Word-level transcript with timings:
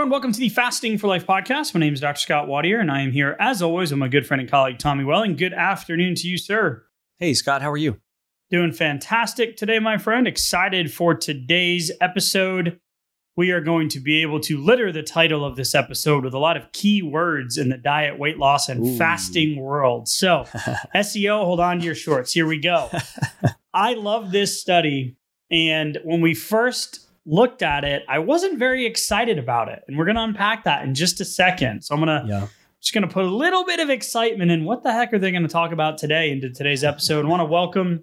Everyone, 0.00 0.12
welcome 0.12 0.32
to 0.32 0.40
the 0.40 0.48
Fasting 0.48 0.96
for 0.96 1.08
Life 1.08 1.26
podcast. 1.26 1.74
My 1.74 1.80
name 1.80 1.92
is 1.92 2.00
Dr. 2.00 2.18
Scott 2.18 2.48
Watier, 2.48 2.80
and 2.80 2.90
I 2.90 3.02
am 3.02 3.12
here 3.12 3.36
as 3.38 3.60
always 3.60 3.90
with 3.90 3.98
my 3.98 4.08
good 4.08 4.26
friend 4.26 4.40
and 4.40 4.50
colleague 4.50 4.78
Tommy 4.78 5.04
Welling. 5.04 5.36
Good 5.36 5.52
afternoon 5.52 6.14
to 6.14 6.26
you, 6.26 6.38
sir. 6.38 6.86
Hey 7.18 7.34
Scott, 7.34 7.60
how 7.60 7.70
are 7.70 7.76
you? 7.76 8.00
Doing 8.48 8.72
fantastic 8.72 9.58
today, 9.58 9.78
my 9.78 9.98
friend. 9.98 10.26
Excited 10.26 10.90
for 10.90 11.12
today's 11.14 11.92
episode. 12.00 12.80
We 13.36 13.50
are 13.50 13.60
going 13.60 13.90
to 13.90 14.00
be 14.00 14.22
able 14.22 14.40
to 14.40 14.56
litter 14.56 14.90
the 14.90 15.02
title 15.02 15.44
of 15.44 15.56
this 15.56 15.74
episode 15.74 16.24
with 16.24 16.32
a 16.32 16.38
lot 16.38 16.56
of 16.56 16.72
key 16.72 17.02
words 17.02 17.58
in 17.58 17.68
the 17.68 17.76
diet, 17.76 18.18
weight 18.18 18.38
loss, 18.38 18.70
and 18.70 18.86
Ooh. 18.86 18.96
fasting 18.96 19.60
world. 19.60 20.08
So, 20.08 20.44
SEO, 20.94 21.44
hold 21.44 21.60
on 21.60 21.80
to 21.80 21.84
your 21.84 21.94
shorts. 21.94 22.32
Here 22.32 22.46
we 22.46 22.58
go. 22.58 22.88
I 23.74 23.92
love 23.92 24.32
this 24.32 24.58
study. 24.58 25.16
And 25.50 25.98
when 26.04 26.22
we 26.22 26.32
first 26.32 27.09
looked 27.26 27.62
at 27.62 27.84
it, 27.84 28.02
I 28.08 28.18
wasn't 28.18 28.58
very 28.58 28.86
excited 28.86 29.38
about 29.38 29.68
it. 29.68 29.80
And 29.86 29.96
we're 29.98 30.04
going 30.06 30.16
to 30.16 30.22
unpack 30.24 30.64
that 30.64 30.84
in 30.84 30.94
just 30.94 31.20
a 31.20 31.24
second. 31.24 31.82
So 31.82 31.94
I'm 31.94 32.04
going 32.04 32.22
to 32.22 32.28
Yeah. 32.28 32.46
just 32.80 32.94
going 32.94 33.06
to 33.06 33.12
put 33.12 33.24
a 33.24 33.28
little 33.30 33.64
bit 33.64 33.78
of 33.80 33.90
excitement 33.90 34.50
in 34.50 34.64
what 34.64 34.82
the 34.82 34.92
heck 34.92 35.12
are 35.12 35.18
they 35.18 35.30
going 35.30 35.42
to 35.42 35.48
talk 35.48 35.72
about 35.72 35.98
today 35.98 36.30
into 36.30 36.50
today's 36.50 36.82
episode. 36.82 37.24
I 37.24 37.28
want 37.28 37.40
to 37.40 37.44
welcome 37.44 38.00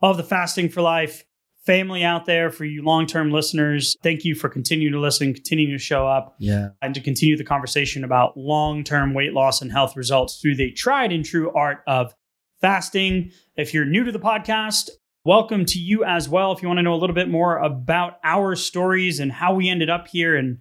all 0.00 0.12
of 0.12 0.16
the 0.16 0.22
Fasting 0.22 0.68
for 0.68 0.80
Life 0.82 1.24
family 1.66 2.02
out 2.02 2.26
there 2.26 2.50
for 2.50 2.64
you 2.64 2.82
long-term 2.82 3.30
listeners. 3.30 3.96
Thank 4.02 4.24
you 4.24 4.34
for 4.34 4.48
continuing 4.48 4.92
to 4.94 5.00
listen, 5.00 5.32
continuing 5.32 5.76
to 5.76 5.78
show 5.82 6.06
up 6.08 6.34
Yeah. 6.40 6.70
and 6.82 6.92
to 6.94 7.00
continue 7.00 7.36
the 7.36 7.44
conversation 7.44 8.02
about 8.02 8.36
long-term 8.36 9.14
weight 9.14 9.32
loss 9.32 9.62
and 9.62 9.70
health 9.70 9.96
results 9.96 10.40
through 10.40 10.56
the 10.56 10.72
tried 10.72 11.12
and 11.12 11.24
true 11.24 11.52
art 11.54 11.78
of 11.86 12.14
fasting. 12.60 13.30
If 13.56 13.74
you're 13.74 13.84
new 13.84 14.04
to 14.04 14.12
the 14.12 14.18
podcast, 14.18 14.90
welcome 15.24 15.64
to 15.66 15.78
you 15.78 16.04
as 16.04 16.28
well. 16.28 16.52
If 16.52 16.62
you 16.62 16.68
want 16.68 16.78
to 16.78 16.82
know 16.82 16.94
a 16.94 16.96
little 16.96 17.14
bit 17.14 17.28
more 17.28 17.58
about 17.58 18.18
our 18.24 18.56
stories 18.56 19.20
and 19.20 19.30
how 19.30 19.54
we 19.54 19.68
ended 19.68 19.88
up 19.90 20.08
here 20.08 20.36
and 20.36 20.58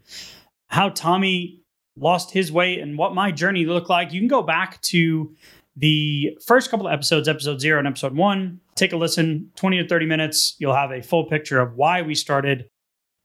how 0.68 0.90
Tommy 0.90 1.60
lost 1.98 2.32
his 2.32 2.52
weight 2.52 2.80
and 2.80 2.98
what 2.98 3.14
my 3.14 3.32
journey 3.32 3.66
looked 3.66 3.90
like, 3.90 4.14
you 4.14 4.22
can 4.22 4.28
go 4.28 4.42
back 4.44 4.82
to 4.84 5.36
the 5.76 6.38
first 6.46 6.70
couple 6.70 6.88
of 6.88 6.94
episodes, 6.94 7.28
episode 7.28 7.60
zero 7.60 7.80
and 7.80 7.88
episode 7.88 8.16
one. 8.16 8.60
Take 8.76 8.94
a 8.94 8.98
listen, 8.98 9.50
20 9.56 9.82
to 9.84 9.88
30 9.88 10.06
minutes. 10.06 10.56
You'll 10.60 10.76
have 10.76 10.92
a 10.92 11.02
full 11.02 11.26
picture 11.26 11.60
of 11.60 11.76
why 11.76 12.02
we 12.02 12.14
started 12.16 12.68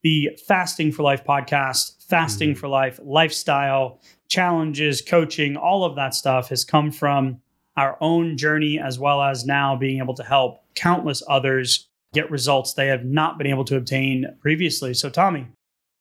the 0.03 0.31
Fasting 0.47 0.93
for 0.93 1.03
Life 1.03 1.25
podcast, 1.25 2.05
Fasting 2.09 2.55
Mhm. 2.55 2.59
for 2.59 2.69
Life 2.69 3.01
lifestyle, 3.03 4.01
challenges, 4.29 5.03
coaching, 5.03 5.57
all 5.57 5.85
of 5.85 5.97
that 5.97 6.15
stuff 6.15 6.49
has 6.49 6.65
come 6.65 6.91
from 6.93 7.41
our 7.77 7.97
own 8.01 8.37
journey 8.37 8.79
as 8.79 8.99
well 8.99 9.21
as 9.23 9.45
now 9.47 9.77
being 9.77 9.99
able 9.99 10.15
to 10.15 10.23
help 10.23 10.63
countless 10.75 11.23
others 11.29 11.89
get 12.15 12.31
results 12.31 12.73
they 12.75 12.87
have 12.87 13.05
not 13.05 13.37
been 13.37 13.47
able 13.47 13.65
to 13.65 13.77
obtain 13.77 14.25
previously. 14.41 14.95
So, 14.95 15.11
Tommy, 15.11 15.47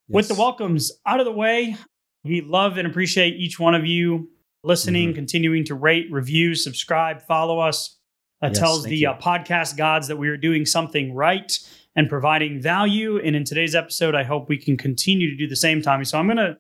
with 0.07 0.27
the 0.27 0.35
welcomes 0.35 0.91
out 1.05 1.19
of 1.19 1.25
the 1.25 1.31
way, 1.31 1.75
we 2.23 2.41
love 2.41 2.77
and 2.77 2.88
appreciate 2.88 3.35
each 3.35 3.59
one 3.59 3.75
of 3.75 3.85
you 3.85 4.29
listening, 4.63 5.11
Mhm. 5.11 5.16
continuing 5.16 5.63
to 5.66 5.75
rate, 5.75 6.07
review, 6.11 6.55
subscribe, 6.55 7.22
follow 7.22 7.59
us. 7.59 7.97
That 8.41 8.51
Yes, 8.51 8.59
tells 8.59 8.83
the 8.83 9.05
uh, 9.07 9.13
podcast 9.17 9.77
gods 9.77 10.07
that 10.07 10.17
we 10.17 10.27
are 10.27 10.38
doing 10.38 10.66
something 10.66 11.13
right 11.13 11.51
and 11.95 12.09
providing 12.09 12.61
value. 12.61 13.17
And 13.17 13.35
in 13.35 13.44
today's 13.45 13.73
episode, 13.75 14.13
I 14.13 14.23
hope 14.23 14.50
we 14.50 14.57
can 14.57 14.75
continue 14.77 15.29
to 15.29 15.38
do 15.38 15.47
the 15.47 15.55
same, 15.55 15.81
Tommy. 15.81 16.03
So 16.05 16.19
I'm 16.19 16.25
going 16.27 16.38
to 16.38 16.57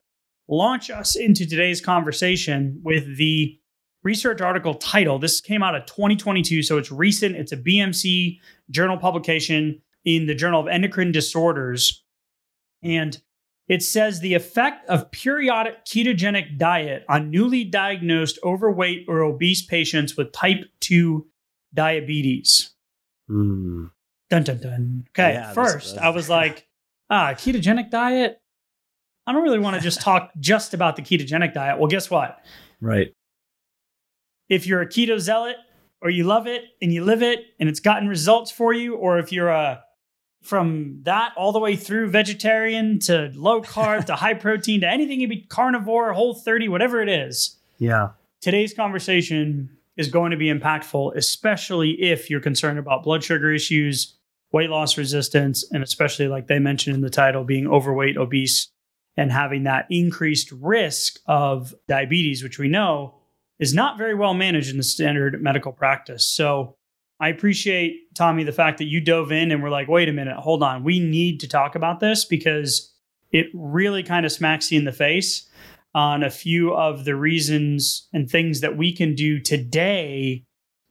launch 0.47 0.89
us 0.89 1.15
into 1.15 1.45
today's 1.45 1.81
conversation 1.81 2.79
with 2.83 3.17
the 3.17 3.57
research 4.05 4.39
article 4.39 4.75
title. 4.75 5.19
This 5.19 5.41
came 5.41 5.63
out 5.63 5.75
of 5.75 5.85
2022, 5.87 6.63
so 6.63 6.77
it's 6.77 6.91
recent. 6.91 7.35
It's 7.35 7.51
a 7.51 7.57
BMC 7.57 8.39
journal 8.69 8.97
publication 8.97 9.81
in 10.05 10.27
the 10.27 10.35
Journal 10.35 10.61
of 10.61 10.67
Endocrine 10.67 11.11
Disorders. 11.11 12.03
And 12.83 13.19
it 13.67 13.81
says 13.81 14.19
the 14.19 14.35
effect 14.35 14.87
of 14.87 15.09
periodic 15.11 15.85
ketogenic 15.85 16.59
diet 16.59 17.03
on 17.09 17.31
newly 17.31 17.63
diagnosed 17.63 18.37
overweight 18.43 19.05
or 19.07 19.21
obese 19.21 19.65
patients 19.65 20.15
with 20.15 20.31
type 20.31 20.65
2 20.81 21.25
diabetes. 21.73 22.73
Mm. 23.29 23.89
Dun 24.29 24.43
dun 24.43 24.59
dun. 24.59 25.05
Okay, 25.09 25.33
Yeah, 25.33 25.53
first 25.53 25.97
I 25.97 26.09
was 26.09 26.29
like, 26.29 26.67
ah, 27.09 27.33
ketogenic 27.33 27.89
diet. 27.89 28.39
I 29.25 29.33
don't 29.33 29.41
really 29.41 29.59
want 29.59 29.75
to 29.75 29.81
just 29.81 30.01
talk 30.01 30.29
just 30.39 30.75
about 30.75 30.95
the 30.95 31.01
ketogenic 31.01 31.55
diet. 31.55 31.79
Well, 31.79 31.87
guess 31.87 32.11
what? 32.11 32.45
Right. 32.79 33.15
If 34.49 34.67
you're 34.67 34.81
a 34.81 34.87
keto 34.87 35.19
zealot 35.19 35.57
or 36.01 36.09
you 36.09 36.23
love 36.23 36.47
it 36.47 36.63
and 36.81 36.93
you 36.93 37.03
live 37.03 37.21
it 37.23 37.39
and 37.59 37.67
it's 37.69 37.79
gotten 37.79 38.07
results 38.07 38.51
for 38.51 38.73
you, 38.73 38.95
or 38.95 39.17
if 39.19 39.31
you're 39.31 39.49
a 39.49 39.81
from 40.43 40.99
that 41.03 41.33
all 41.35 41.51
the 41.51 41.59
way 41.59 41.75
through 41.75 42.07
vegetarian 42.09 42.99
to 42.99 43.31
low 43.33 43.61
carb 43.63 44.05
to 44.05 44.15
high 44.23 44.35
protein 44.35 44.81
to 44.81 44.87
anything 44.87 45.19
you 45.19 45.27
be 45.27 45.41
carnivore, 45.41 46.13
whole 46.13 46.35
30, 46.35 46.67
whatever 46.69 47.01
it 47.01 47.09
is, 47.09 47.57
Yeah. 47.79 48.09
today's 48.41 48.71
conversation 48.73 49.71
is 49.97 50.09
going 50.09 50.29
to 50.31 50.37
be 50.37 50.53
impactful, 50.53 51.15
especially 51.15 51.91
if 52.01 52.29
you're 52.29 52.41
concerned 52.41 52.77
about 52.77 53.01
blood 53.03 53.23
sugar 53.23 53.51
issues, 53.51 54.13
weight 54.51 54.69
loss 54.69 54.97
resistance, 54.99 55.65
and 55.71 55.81
especially 55.81 56.27
like 56.27 56.45
they 56.45 56.59
mentioned 56.59 56.95
in 56.95 57.01
the 57.01 57.09
title, 57.09 57.43
being 57.43 57.65
overweight, 57.65 58.15
obese, 58.17 58.67
and 59.17 59.31
having 59.31 59.63
that 59.63 59.87
increased 59.89 60.51
risk 60.51 61.19
of 61.25 61.73
diabetes, 61.87 62.43
which 62.43 62.59
we 62.59 62.67
know 62.67 63.15
is 63.59 63.73
not 63.73 63.97
very 63.97 64.13
well 64.15 64.33
managed 64.33 64.69
in 64.69 64.77
the 64.77 64.83
standard 64.83 65.41
medical 65.41 65.71
practice. 65.71 66.27
So 66.27 66.75
I 67.19 67.29
appreciate, 67.29 68.13
Tommy, 68.13 68.43
the 68.43 68.51
fact 68.51 68.77
that 68.79 68.85
you 68.85 68.99
dove 68.99 69.31
in 69.31 69.51
and 69.51 69.63
were 69.63 69.69
like, 69.69 69.87
wait 69.87 70.09
a 70.09 70.13
minute, 70.13 70.35
hold 70.37 70.61
on. 70.63 70.83
We 70.83 70.99
need 70.99 71.39
to 71.41 71.47
talk 71.47 71.75
about 71.75 71.99
this 71.99 72.25
because 72.25 72.93
it 73.31 73.47
really 73.53 74.03
kind 74.03 74.25
of 74.25 74.31
smacks 74.31 74.71
you 74.71 74.79
in 74.79 74.85
the 74.85 74.91
face 74.91 75.49
on 75.93 76.23
a 76.23 76.29
few 76.29 76.73
of 76.73 77.05
the 77.05 77.15
reasons 77.15 78.09
and 78.11 78.29
things 78.29 78.59
that 78.61 78.75
we 78.75 78.93
can 78.93 79.15
do 79.15 79.39
today 79.39 80.43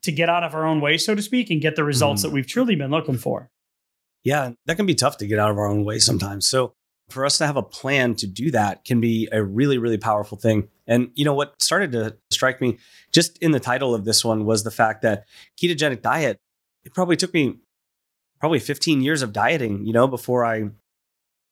to 0.02 0.12
get 0.12 0.30
out 0.30 0.42
of 0.44 0.54
our 0.54 0.64
own 0.66 0.80
way, 0.80 0.96
so 0.96 1.14
to 1.14 1.20
speak, 1.22 1.50
and 1.50 1.60
get 1.60 1.76
the 1.76 1.84
results 1.84 2.20
Mhm. 2.20 2.24
that 2.24 2.30
we've 2.32 2.46
truly 2.46 2.74
been 2.74 2.90
looking 2.90 3.18
for. 3.18 3.50
Yeah, 4.22 4.52
that 4.64 4.76
can 4.76 4.86
be 4.86 4.94
tough 4.94 5.18
to 5.18 5.26
get 5.26 5.38
out 5.38 5.50
of 5.50 5.58
our 5.58 5.66
own 5.66 5.84
way 5.84 5.98
sometimes. 5.98 6.46
So 6.48 6.74
for 7.10 7.24
us 7.24 7.38
to 7.38 7.46
have 7.46 7.56
a 7.56 7.62
plan 7.62 8.14
to 8.16 8.26
do 8.26 8.50
that 8.50 8.84
can 8.84 9.00
be 9.00 9.28
a 9.30 9.42
really, 9.42 9.78
really 9.78 9.98
powerful 9.98 10.38
thing. 10.38 10.68
And 10.86 11.10
you 11.14 11.24
know 11.24 11.34
what 11.34 11.60
started 11.60 11.92
to 11.92 12.16
strike 12.30 12.60
me 12.60 12.78
just 13.12 13.38
in 13.38 13.52
the 13.52 13.60
title 13.60 13.94
of 13.94 14.04
this 14.04 14.24
one 14.24 14.44
was 14.44 14.64
the 14.64 14.70
fact 14.70 15.02
that 15.02 15.24
ketogenic 15.60 16.02
diet, 16.02 16.38
it 16.84 16.94
probably 16.94 17.16
took 17.16 17.32
me 17.32 17.58
probably 18.40 18.58
15 18.58 19.02
years 19.02 19.22
of 19.22 19.32
dieting, 19.32 19.86
you 19.86 19.92
know, 19.92 20.06
before 20.06 20.44
I 20.44 20.70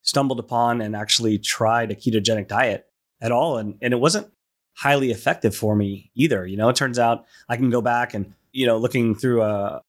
stumbled 0.03 0.39
upon 0.39 0.81
and 0.81 0.95
actually 0.95 1.39
tried 1.39 1.91
a 1.91 1.95
ketogenic 1.95 2.47
diet 2.47 2.85
at 3.21 3.31
all. 3.31 3.57
And, 3.57 3.77
and 3.81 3.93
it 3.93 3.99
wasn't 3.99 4.31
highly 4.75 5.11
effective 5.11 5.55
for 5.55 5.75
me 5.75 6.11
either. 6.15 6.45
You 6.45 6.57
know, 6.57 6.69
it 6.69 6.75
turns 6.75 6.99
out 6.99 7.25
I 7.47 7.57
can 7.57 7.69
go 7.69 7.81
back 7.81 8.13
and, 8.13 8.33
you 8.51 8.67
know, 8.67 8.77
looking 8.77 9.15
through 9.15 9.41
a 9.41 9.81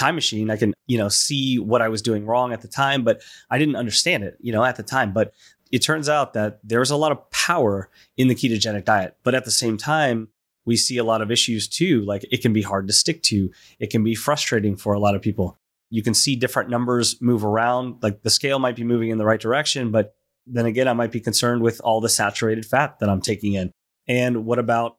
time 0.00 0.14
machine, 0.14 0.50
I 0.50 0.56
can, 0.56 0.74
you 0.86 0.98
know, 0.98 1.08
see 1.08 1.58
what 1.58 1.82
I 1.82 1.88
was 1.88 2.02
doing 2.02 2.26
wrong 2.26 2.52
at 2.52 2.62
the 2.62 2.68
time, 2.68 3.04
but 3.04 3.22
I 3.50 3.58
didn't 3.58 3.76
understand 3.76 4.24
it, 4.24 4.36
you 4.40 4.52
know, 4.52 4.64
at 4.64 4.76
the 4.76 4.82
time. 4.82 5.12
But 5.12 5.32
it 5.70 5.80
turns 5.80 6.08
out 6.08 6.32
that 6.32 6.58
there's 6.64 6.90
a 6.90 6.96
lot 6.96 7.12
of 7.12 7.30
power 7.30 7.90
in 8.16 8.28
the 8.28 8.34
ketogenic 8.34 8.84
diet. 8.84 9.16
But 9.22 9.34
at 9.34 9.44
the 9.44 9.50
same 9.50 9.76
time, 9.76 10.28
we 10.64 10.76
see 10.76 10.98
a 10.98 11.04
lot 11.04 11.22
of 11.22 11.30
issues 11.30 11.68
too. 11.68 12.02
Like 12.02 12.24
it 12.30 12.42
can 12.42 12.52
be 12.52 12.62
hard 12.62 12.86
to 12.88 12.92
stick 12.92 13.22
to, 13.24 13.50
it 13.78 13.90
can 13.90 14.02
be 14.02 14.14
frustrating 14.14 14.76
for 14.76 14.92
a 14.92 14.98
lot 14.98 15.14
of 15.14 15.22
people. 15.22 15.58
You 15.90 16.02
can 16.02 16.14
see 16.14 16.36
different 16.36 16.70
numbers 16.70 17.20
move 17.20 17.44
around. 17.44 18.02
Like 18.02 18.22
the 18.22 18.30
scale 18.30 18.58
might 18.58 18.76
be 18.76 18.84
moving 18.84 19.10
in 19.10 19.18
the 19.18 19.24
right 19.24 19.40
direction, 19.40 19.90
but 19.90 20.14
then 20.46 20.66
again, 20.66 20.88
I 20.88 20.92
might 20.92 21.12
be 21.12 21.20
concerned 21.20 21.62
with 21.62 21.80
all 21.82 22.00
the 22.00 22.08
saturated 22.08 22.64
fat 22.66 22.98
that 23.00 23.08
I'm 23.08 23.20
taking 23.20 23.54
in. 23.54 23.70
And 24.08 24.44
what 24.44 24.58
about 24.58 24.96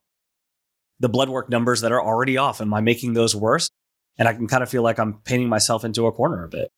the 0.99 1.09
blood 1.09 1.29
work 1.29 1.49
numbers 1.49 1.81
that 1.81 1.91
are 1.91 2.01
already 2.01 2.37
off? 2.37 2.61
Am 2.61 2.73
I 2.73 2.81
making 2.81 3.13
those 3.13 3.35
worse? 3.35 3.69
And 4.17 4.27
I 4.27 4.33
can 4.33 4.47
kind 4.47 4.61
of 4.61 4.69
feel 4.69 4.83
like 4.83 4.99
I'm 4.99 5.15
painting 5.23 5.49
myself 5.49 5.83
into 5.83 6.05
a 6.05 6.11
corner 6.11 6.43
a 6.43 6.49
bit. 6.49 6.71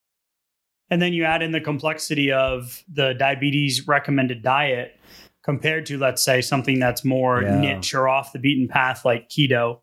And 0.89 1.01
then 1.01 1.13
you 1.13 1.23
add 1.23 1.41
in 1.41 1.51
the 1.51 1.61
complexity 1.61 2.31
of 2.31 2.83
the 2.91 3.13
diabetes 3.13 3.87
recommended 3.87 4.43
diet 4.43 4.99
compared 5.43 5.85
to, 5.87 5.97
let's 5.97 6.21
say, 6.23 6.41
something 6.41 6.79
that's 6.79 7.03
more 7.03 7.41
Yeah. 7.41 7.59
niche 7.59 7.93
or 7.93 8.07
off 8.07 8.31
the 8.33 8.39
beaten 8.39 8.67
path 8.67 9.03
like 9.03 9.29
keto. 9.29 9.79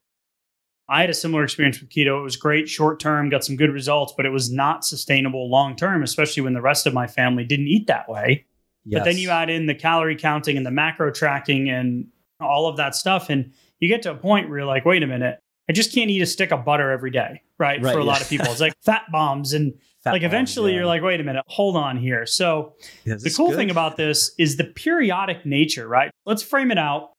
I 0.88 1.00
had 1.00 1.10
a 1.10 1.14
similar 1.14 1.44
experience 1.44 1.80
with 1.80 1.90
keto. 1.90 2.18
It 2.18 2.22
was 2.22 2.36
great 2.36 2.68
short 2.68 2.98
term, 2.98 3.28
got 3.28 3.44
some 3.44 3.56
good 3.56 3.70
results, 3.72 4.12
but 4.16 4.26
it 4.26 4.30
was 4.30 4.50
not 4.52 4.84
sustainable 4.84 5.50
long 5.50 5.76
term, 5.76 6.02
especially 6.02 6.42
when 6.42 6.52
the 6.54 6.62
rest 6.62 6.86
of 6.86 6.94
my 6.94 7.06
family 7.06 7.44
didn't 7.44 7.68
eat 7.68 7.86
that 7.86 8.08
way. 8.08 8.44
But 8.86 9.04
then 9.04 9.18
you 9.18 9.30
add 9.30 9.50
in 9.50 9.66
the 9.66 9.74
calorie 9.74 10.16
counting 10.16 10.56
and 10.56 10.64
the 10.64 10.70
macro 10.70 11.10
tracking 11.12 11.68
and 11.68 12.06
all 12.40 12.66
of 12.66 12.76
that 12.78 12.94
stuff. 12.96 13.30
And 13.30 13.52
you 13.78 13.88
get 13.88 14.02
to 14.02 14.10
a 14.10 14.16
point 14.16 14.48
where 14.48 14.58
you're 14.58 14.66
like, 14.66 14.84
wait 14.84 15.02
a 15.02 15.06
minute, 15.06 15.38
I 15.70 15.72
just 15.72 15.94
can't 15.94 16.10
eat 16.10 16.20
a 16.20 16.26
stick 16.26 16.50
of 16.50 16.64
butter 16.64 16.90
every 16.90 17.12
day, 17.12 17.42
right? 17.56 17.80
Right, 17.80 17.92
For 17.92 18.00
a 18.00 18.04
lot 18.04 18.20
of 18.20 18.28
people, 18.28 18.48
it's 18.50 18.60
like 18.60 18.74
fat 18.82 19.04
bombs. 19.12 19.52
And 19.52 19.72
Fat 20.02 20.10
like 20.10 20.22
bombs, 20.22 20.32
eventually 20.32 20.72
yeah. 20.72 20.78
you're 20.78 20.86
like, 20.86 21.00
wait 21.00 21.20
a 21.20 21.22
minute, 21.22 21.44
hold 21.46 21.76
on 21.76 21.96
here. 21.96 22.26
So 22.26 22.74
Yeah, 23.04 23.14
the 23.20 23.30
cool 23.30 23.52
thing 23.52 23.70
about 23.70 23.96
this 23.96 24.32
is 24.36 24.56
the 24.56 24.64
periodic 24.64 25.46
nature, 25.46 25.86
right? 25.86 26.10
Let's 26.26 26.42
frame 26.42 26.72
it 26.72 26.78
out 26.78 27.10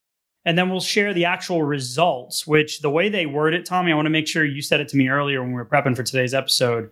and 0.43 0.57
then 0.57 0.69
we'll 0.69 0.81
share 0.81 1.13
the 1.13 1.23
actual 1.23 1.63
results, 1.63 2.45
which 2.45 2.81
the 2.81 2.89
way 2.89 3.07
they 3.07 3.25
word 3.25 3.53
it, 3.53 3.65
Tommy, 3.65 3.93
I 3.93 3.95
want 3.95 4.07
to 4.07 4.11
make 4.11 4.27
sure 4.27 4.43
you 4.43 4.61
said 4.61 4.81
it 4.81 4.89
to 4.89 4.97
me 4.97 5.07
earlier 5.07 5.41
when 5.41 5.51
we 5.51 5.55
were 5.55 5.65
prepping 5.65 5.95
for 5.95 6.03
today's 6.03 6.33
episode. 6.33 6.89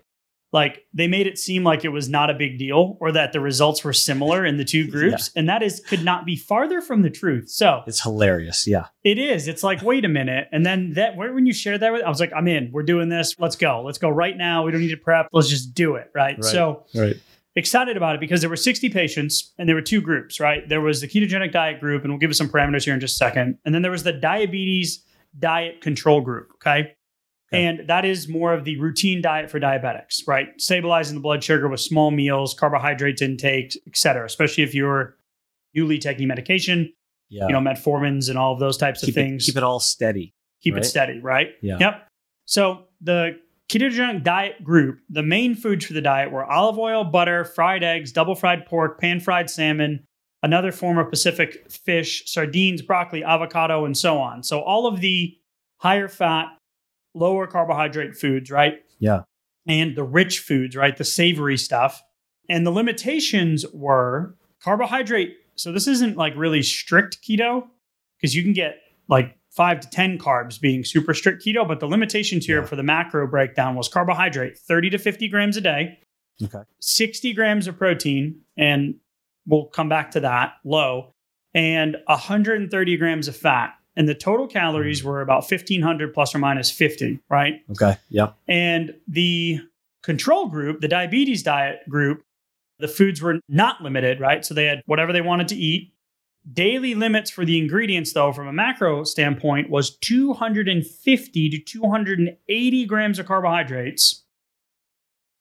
Like 0.51 0.85
they 0.93 1.07
made 1.07 1.27
it 1.27 1.37
seem 1.37 1.63
like 1.63 1.85
it 1.85 1.89
was 1.89 2.09
not 2.09 2.29
a 2.29 2.33
big 2.33 2.57
deal 2.57 2.97
or 2.99 3.11
that 3.11 3.33
the 3.33 3.39
results 3.39 3.83
were 3.83 3.93
similar 3.93 4.45
in 4.45 4.57
the 4.57 4.65
two 4.65 4.87
groups. 4.89 5.29
And 5.35 5.47
that 5.47 5.61
is 5.61 5.79
could 5.79 6.03
not 6.03 6.25
be 6.25 6.35
farther 6.35 6.81
from 6.81 7.03
the 7.03 7.09
truth. 7.09 7.49
So 7.49 7.83
it's 7.85 8.01
hilarious. 8.01 8.65
Yeah. 8.65 8.87
it 9.03 9.19
is. 9.19 9.47
It's 9.47 9.61
like, 9.63 9.81
wait 9.83 10.05
a 10.05 10.09
minute. 10.09 10.47
And 10.51 10.65
then 10.65 10.93
that 10.93 11.15
when 11.17 11.45
you 11.45 11.53
shared 11.53 11.81
that 11.81 11.93
with 11.93 12.01
I 12.03 12.09
was 12.09 12.19
like, 12.19 12.31
I'm 12.35 12.47
in. 12.47 12.71
We're 12.71 12.81
doing 12.83 13.09
this. 13.09 13.35
Let's 13.37 13.55
go. 13.55 13.83
Let's 13.85 13.99
go 13.99 14.09
right 14.09 14.35
now. 14.35 14.65
We 14.65 14.71
don't 14.71 14.81
need 14.81 14.89
to 14.89 14.97
prep. 14.97 15.27
Let's 15.31 15.49
just 15.49 15.73
do 15.75 15.95
it. 15.95 16.09
Right. 16.15 16.35
Right. 16.37 16.43
So 16.43 16.85
Right. 16.95 17.15
excited 17.55 17.95
about 17.95 18.15
it 18.15 18.19
because 18.21 18.41
there 18.41 18.49
were 18.49 18.55
60 18.55 18.89
patients 18.89 19.53
and 19.59 19.69
there 19.69 19.75
were 19.75 19.81
two 19.83 20.01
groups, 20.01 20.39
right? 20.39 20.67
There 20.67 20.81
was 20.81 21.01
the 21.01 21.07
ketogenic 21.07 21.51
diet 21.51 21.79
group, 21.79 22.03
and 22.03 22.11
we'll 22.11 22.19
give 22.19 22.29
you 22.31 22.33
some 22.33 22.49
parameters 22.49 22.85
here 22.85 22.93
in 22.95 22.99
just 22.99 23.13
a 23.15 23.17
second. 23.17 23.57
And 23.65 23.75
then 23.75 23.81
there 23.83 23.91
was 23.91 24.03
the 24.03 24.13
diabetes 24.13 25.03
diet 25.37 25.81
control 25.81 26.21
group, 26.21 26.49
okay? 26.55 26.95
Okay. 27.51 27.65
And 27.65 27.87
that 27.89 28.05
is 28.05 28.27
more 28.27 28.53
of 28.53 28.63
the 28.63 28.79
routine 28.79 29.21
diet 29.21 29.49
for 29.49 29.59
diabetics, 29.59 30.27
right? 30.27 30.49
Stabilizing 30.59 31.15
the 31.15 31.21
blood 31.21 31.43
sugar 31.43 31.67
with 31.67 31.79
small 31.79 32.11
meals, 32.11 32.53
carbohydrates 32.53 33.21
intake, 33.23 33.75
et 33.87 33.97
cetera, 33.97 34.25
especially 34.25 34.63
if 34.63 34.75
you're 34.75 35.17
newly 35.73 35.97
taking 35.97 36.27
medication, 36.27 36.93
Yeah. 37.29 37.47
you 37.47 37.53
know, 37.53 37.59
metformins 37.59 38.29
and 38.29 38.37
all 38.37 38.53
of 38.53 38.59
those 38.59 38.77
types 38.77 38.99
keep 39.01 39.09
of 39.09 39.15
things 39.15 39.43
it 39.43 39.51
keep 39.51 39.57
it 39.57 39.63
all 39.63 39.79
steady. 39.79 40.33
keep 40.61 40.75
right? 40.75 40.83
it 40.83 40.87
steady, 40.87 41.19
right? 41.19 41.49
Yeah. 41.61 41.77
Yep. 41.79 42.07
So 42.45 42.85
the 43.01 43.39
ketogenic 43.71 44.23
diet 44.23 44.63
group, 44.63 44.99
the 45.09 45.23
main 45.23 45.55
foods 45.55 45.85
for 45.85 45.93
the 45.93 46.01
diet 46.01 46.31
were 46.31 46.43
olive 46.45 46.77
oil, 46.77 47.03
butter, 47.03 47.45
fried 47.45 47.83
eggs, 47.83 48.11
double 48.11 48.35
fried 48.35 48.65
pork, 48.67 48.99
pan 48.99 49.19
fried 49.19 49.49
salmon, 49.49 50.03
another 50.43 50.71
form 50.71 50.97
of 50.97 51.09
Pacific 51.09 51.69
fish, 51.71 52.23
sardines, 52.31 52.81
broccoli, 52.81 53.23
avocado, 53.23 53.85
and 53.85 53.97
so 53.97 54.17
on. 54.19 54.41
So 54.43 54.59
all 54.61 54.85
of 54.87 55.01
the 55.01 55.35
higher 55.77 56.07
fat, 56.07 56.47
lower 57.13 57.47
carbohydrate 57.47 58.15
foods, 58.15 58.51
right? 58.51 58.75
Yeah. 58.99 59.21
And 59.67 59.95
the 59.95 60.03
rich 60.03 60.39
foods, 60.39 60.75
right? 60.75 60.95
The 60.95 61.03
savory 61.03 61.57
stuff. 61.57 62.01
And 62.49 62.65
the 62.65 62.71
limitations 62.71 63.65
were 63.73 64.35
carbohydrate. 64.63 65.35
So 65.55 65.71
this 65.71 65.87
isn't 65.87 66.17
like 66.17 66.33
really 66.35 66.63
strict 66.63 67.19
keto 67.21 67.67
because 68.17 68.35
you 68.35 68.43
can 68.43 68.53
get 68.53 68.77
like 69.07 69.37
five 69.51 69.79
to 69.81 69.89
10 69.89 70.17
carbs 70.17 70.59
being 70.59 70.83
super 70.83 71.13
strict 71.13 71.43
keto. 71.45 71.67
But 71.67 71.79
the 71.79 71.87
limitations 71.87 72.45
here 72.45 72.61
Yeah. 72.61 72.65
for 72.67 72.75
the 72.75 72.83
macro 72.83 73.27
breakdown 73.27 73.75
was 73.75 73.87
carbohydrate 73.87 74.57
30 74.57 74.89
to 74.91 74.97
50 74.97 75.27
grams 75.27 75.57
a 75.57 75.61
day, 75.61 75.99
Okay. 76.43 76.59
60 76.79 77.33
grams 77.33 77.67
of 77.67 77.77
protein, 77.77 78.41
and 78.57 78.95
we'll 79.45 79.65
come 79.65 79.89
back 79.89 80.11
to 80.11 80.19
that 80.21 80.53
low, 80.63 81.13
and 81.53 81.97
130 82.07 82.97
grams 82.97 83.27
of 83.27 83.35
fat. 83.35 83.73
And 83.99 84.07
the 84.07 84.15
total 84.15 84.47
calories 84.47 85.01
mm. 85.01 85.05
were 85.05 85.21
about 85.21 85.43
1500 85.43 86.13
plus 86.13 86.33
or 86.33 86.39
minus 86.39 86.71
50, 86.71 87.19
right? 87.29 87.55
Okay. 87.71 87.97
Yeah. 88.07 88.31
And 88.47 88.95
the 89.09 89.59
control 90.03 90.47
group, 90.47 90.79
the 90.79 90.87
diabetes 90.87 91.43
diet 91.43 91.81
group, 91.89 92.23
the 92.79 92.87
foods 92.87 93.21
were 93.21 93.41
not 93.49 93.81
limited, 93.81 94.21
right? 94.21 94.45
So 94.45 94.53
they 94.53 94.65
had 94.65 94.81
whatever 94.85 95.11
they 95.11 95.19
wanted 95.19 95.49
to 95.49 95.57
eat. 95.57 95.93
Daily 96.51 96.95
limits 96.95 97.29
for 97.29 97.43
the 97.43 97.57
ingredients, 97.57 98.13
though, 98.13 98.31
from 98.31 98.47
a 98.47 98.53
macro 98.53 99.03
standpoint, 99.03 99.69
was 99.69 99.97
250 99.97 101.49
to 101.49 101.59
280 101.59 102.85
grams 102.85 103.19
of 103.19 103.25
carbohydrates, 103.25 104.23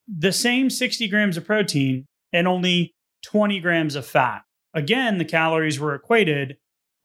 the 0.09 0.33
same 0.33 0.69
60 0.69 1.07
grams 1.07 1.37
of 1.37 1.47
protein, 1.47 2.07
and 2.33 2.49
only 2.49 2.93
20 3.23 3.61
grams 3.61 3.95
of 3.95 4.05
fat. 4.05 4.43
Again, 4.75 5.19
the 5.19 5.25
calories 5.25 5.79
were 5.79 5.95
equated 5.95 6.57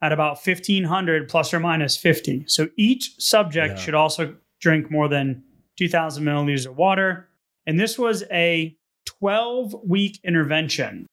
at 0.04 0.12
about 0.12 0.38
1500 0.46 1.30
plus 1.30 1.54
or 1.54 1.60
minus 1.62 1.96
50. 1.96 2.44
So 2.48 2.68
each 2.76 3.16
subject 3.20 3.76
Yeah. 3.78 3.80
should 3.84 3.94
also 3.96 4.36
drink 4.60 4.92
more 4.92 5.08
than 5.08 5.44
2000 5.78 6.26
milliliters 6.26 6.68
of 6.68 6.76
water. 6.78 7.30
And 7.66 7.80
this 7.80 7.98
was 7.98 8.24
a 8.30 8.76
12 9.06 9.74
week 9.86 10.20
intervention. 10.26 11.08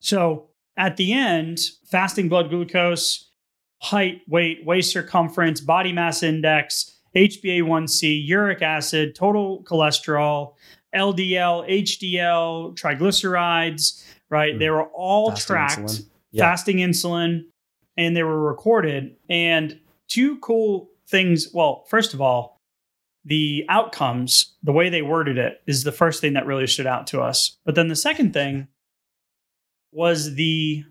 So 0.00 0.48
at 0.78 0.96
the 0.96 1.12
end, 1.12 1.60
fasting 1.84 2.30
blood 2.30 2.48
glucose, 2.48 3.30
height, 3.82 4.22
weight, 4.26 4.64
waist 4.64 4.90
circumference, 4.90 5.60
body 5.60 5.92
mass 5.92 6.22
index, 6.22 6.98
HbA1c, 7.14 8.26
uric 8.26 8.62
acid, 8.62 9.14
total 9.14 9.62
cholesterol, 9.64 10.54
LDL, 10.94 11.68
HDL, 11.68 12.74
triglycerides, 12.76 14.02
right? 14.30 14.54
Mm. 14.54 14.58
They 14.58 14.70
were 14.70 14.84
all 14.86 15.30
Fasting 15.30 15.46
tracked, 15.54 15.80
insulin. 15.80 16.06
Yeah. 16.32 16.44
fasting 16.44 16.76
insulin, 16.78 17.44
and 17.96 18.16
they 18.16 18.22
were 18.22 18.40
recorded. 18.42 19.16
And 19.28 19.78
two 20.08 20.38
cool 20.38 20.90
things. 21.08 21.48
Well, 21.52 21.84
first 21.88 22.14
of 22.14 22.20
all, 22.20 22.56
the 23.24 23.64
outcomes, 23.68 24.54
the 24.62 24.72
way 24.72 24.90
they 24.90 25.02
worded 25.02 25.38
it, 25.38 25.62
is 25.66 25.84
the 25.84 25.92
first 25.92 26.20
thing 26.20 26.34
that 26.34 26.46
really 26.46 26.66
stood 26.66 26.86
out 26.86 27.06
to 27.08 27.20
us. 27.22 27.56
But 27.64 27.74
then 27.74 27.88
the 27.88 27.96
second 27.96 28.32
thing 28.32 28.68
was 29.92 30.34
the 30.34 30.84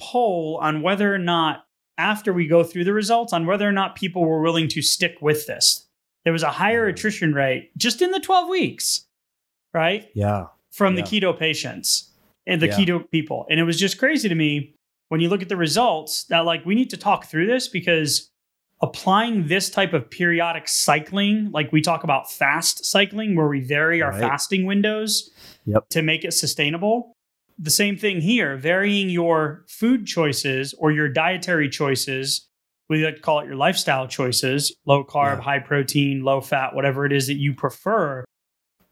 poll 0.00 0.58
on 0.62 0.82
whether 0.82 1.12
or 1.12 1.18
not, 1.18 1.64
after 1.98 2.32
we 2.32 2.46
go 2.46 2.62
through 2.62 2.84
the 2.84 2.92
results, 2.92 3.32
on 3.32 3.44
whether 3.44 3.68
or 3.68 3.72
not 3.72 3.96
people 3.96 4.24
were 4.24 4.40
willing 4.40 4.68
to 4.68 4.80
stick 4.80 5.16
with 5.20 5.46
this. 5.46 5.84
There 6.24 6.32
was 6.32 6.44
a 6.44 6.50
higher 6.52 6.86
Mm. 6.86 6.92
attrition 6.94 7.34
rate 7.34 7.76
just 7.76 8.00
in 8.00 8.12
the 8.12 8.20
12 8.20 8.48
weeks, 8.48 9.04
right? 9.74 10.08
Yeah. 10.14 10.46
From 10.72 10.96
Yeah. 10.96 11.02
the 11.02 11.08
keto 11.20 11.36
patients 11.36 12.12
and 12.46 12.62
the 12.62 12.68
Yeah. 12.68 12.76
keto 12.76 13.10
people. 13.10 13.46
And 13.50 13.58
it 13.58 13.64
was 13.64 13.78
just 13.80 13.98
crazy 13.98 14.28
to 14.28 14.34
me 14.34 14.74
when 15.08 15.20
you 15.20 15.28
look 15.28 15.42
at 15.42 15.48
the 15.48 15.56
results 15.56 16.24
that, 16.24 16.40
like, 16.44 16.64
we 16.66 16.74
need 16.74 16.90
to 16.90 16.96
talk 16.96 17.26
through 17.26 17.46
this 17.46 17.68
because 17.68 18.30
applying 18.80 19.48
this 19.48 19.70
type 19.70 19.92
of 19.92 20.08
periodic 20.08 20.68
cycling, 20.68 21.50
like 21.50 21.72
we 21.72 21.80
talk 21.80 22.04
about 22.04 22.30
fast 22.30 22.84
cycling, 22.84 23.34
where 23.34 23.48
we 23.48 23.60
vary 23.60 24.00
our 24.02 24.12
Right. 24.12 24.20
fasting 24.20 24.66
windows 24.66 25.30
Yep. 25.66 25.88
to 25.90 26.02
make 26.02 26.24
it 26.24 26.32
sustainable. 26.32 27.12
The 27.58 27.70
same 27.70 27.96
thing 27.96 28.20
here, 28.20 28.56
varying 28.56 29.10
your 29.10 29.64
food 29.68 30.06
choices 30.06 30.74
or 30.78 30.92
your 30.92 31.08
dietary 31.08 31.68
choices. 31.68 32.46
We 32.88 33.04
like 33.04 33.16
to 33.16 33.20
call 33.20 33.40
it 33.40 33.46
your 33.46 33.56
lifestyle 33.56 34.06
choices 34.06 34.74
low 34.86 35.02
carb, 35.04 35.38
Yeah. 35.38 35.42
high 35.42 35.58
protein, 35.58 36.22
low 36.22 36.40
fat, 36.40 36.74
whatever 36.74 37.04
it 37.04 37.12
is 37.12 37.26
that 37.26 37.34
you 37.36 37.52
prefer. 37.54 38.24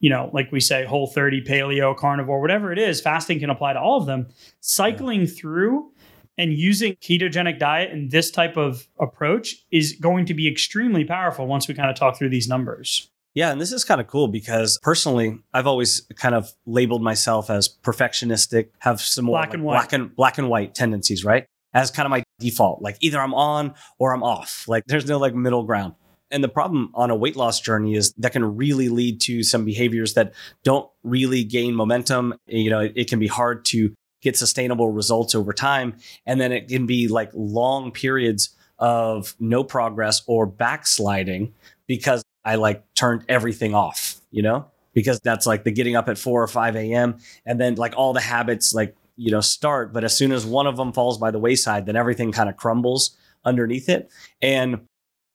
You 0.01 0.11
know, 0.11 0.31
like 0.35 0.51
we 0.53 0.59
say, 0.61 0.85
whole 0.85 1.07
30, 1.07 1.41
paleo, 1.43 1.97
carnivore, 1.97 2.41
whatever 2.41 2.73
it 2.73 2.79
is, 2.79 3.01
fasting 3.01 3.39
can 3.39 3.51
apply 3.51 3.73
to 3.75 3.81
all 3.81 3.99
of 3.99 4.07
them. 4.07 4.27
Cycling 4.61 5.27
through 5.27 5.93
and 6.39 6.53
using 6.53 6.95
ketogenic 6.97 7.59
diet 7.59 7.91
and 7.91 8.11
this 8.11 8.31
type 8.31 8.57
of 8.57 8.87
approach 9.01 9.65
is 9.71 9.93
going 9.93 10.27
to 10.27 10.35
be 10.35 10.49
extremely 10.49 11.05
powerful 11.05 11.47
once 11.47 11.69
we 11.69 11.75
kind 11.75 11.91
of 11.91 11.97
talk 11.97 12.17
through 12.17 12.29
these 12.29 12.49
numbers. 12.49 13.11
Yeah, 13.35 13.53
and 13.53 13.61
this 13.61 13.71
is 13.71 13.85
kind 13.85 14.01
of 14.01 14.07
cool 14.07 14.29
because 14.29 14.79
personally, 14.83 15.39
I've 15.53 15.67
always 15.67 16.01
kind 16.17 16.35
of 16.35 16.53
labeled 16.65 17.03
myself 17.03 17.51
as 17.51 17.69
perfectionistic, 17.69 18.69
have 18.79 18.99
some 19.01 19.27
more 19.27 19.35
Black 19.35 19.49
like 19.49 19.55
and 19.55 19.63
white. 19.63 19.75
black 19.75 19.93
and 19.93 20.17
black 20.17 20.39
and 20.39 20.49
white 20.49 20.75
tendencies, 20.75 21.23
right? 21.23 21.47
As 21.75 21.91
kind 21.91 22.07
of 22.07 22.11
my 22.11 22.23
default, 22.39 22.81
like 22.81 22.97
either 23.01 23.21
I'm 23.21 23.35
on 23.35 23.75
or 23.99 24.15
I'm 24.15 24.23
off. 24.23 24.67
Like 24.67 24.85
there's 24.87 25.07
no 25.07 25.19
like 25.19 25.35
middle 25.35 25.65
ground. 25.65 25.95
And 26.31 26.43
the 26.43 26.49
problem 26.49 26.91
on 26.95 27.11
a 27.11 27.15
weight 27.15 27.37
loss 27.37 27.61
journey 27.61 27.95
is 27.95 28.13
that 28.17 28.33
can 28.33 28.57
really 28.57 28.89
lead 28.89 29.21
to 29.23 29.43
some 29.43 29.67
behaviors 29.67 30.15
that 30.15 30.33
don't 30.65 30.91
really 31.05 31.45
gain 31.45 31.75
momentum. 31.75 32.35
You 32.47 32.71
know, 32.71 32.81
it, 32.81 32.95
it 32.97 33.09
can 33.11 33.19
be 33.19 33.27
hard 33.27 33.67
to 33.67 33.95
get 34.27 34.37
sustainable 34.37 34.91
results 34.91 35.35
over 35.35 35.53
time. 35.53 35.95
And 36.27 36.41
then 36.41 36.51
it 36.51 36.67
can 36.67 36.85
be 36.85 37.07
like 37.07 37.31
long 37.33 37.93
periods 37.93 38.51
of 38.79 39.37
no 39.39 39.63
progress 39.63 40.23
or 40.27 40.47
backsliding 40.47 41.55
because 41.87 42.25
I 42.45 42.57
like 42.57 42.83
turned 42.95 43.25
everything 43.29 43.73
off, 43.73 44.21
you 44.33 44.43
know, 44.43 44.67
because 44.95 45.21
that's 45.21 45.47
like 45.47 45.63
the 45.63 45.71
getting 45.71 45.95
up 45.95 46.09
at 46.09 46.19
4 46.19 46.43
or 46.43 46.49
5 46.49 46.77
a.m. 46.77 47.19
And 47.47 47.61
then 47.61 47.77
like 47.77 47.95
all 47.97 48.13
the 48.13 48.21
habits 48.21 48.75
like, 48.75 48.97
you 49.17 49.31
know, 49.31 49.41
start. 49.41 49.93
But 49.93 50.03
as 50.03 50.17
soon 50.17 50.33
as 50.33 50.45
one 50.45 50.67
of 50.67 50.77
them 50.77 50.93
falls 50.93 51.19
by 51.19 51.31
the 51.31 51.39
wayside, 51.39 51.87
then 51.87 51.95
everything 51.95 52.33
kind 52.33 52.49
of 52.49 52.57
crumbles 52.57 53.17
underneath 53.45 53.89
it. 53.89 54.11
And 54.43 54.81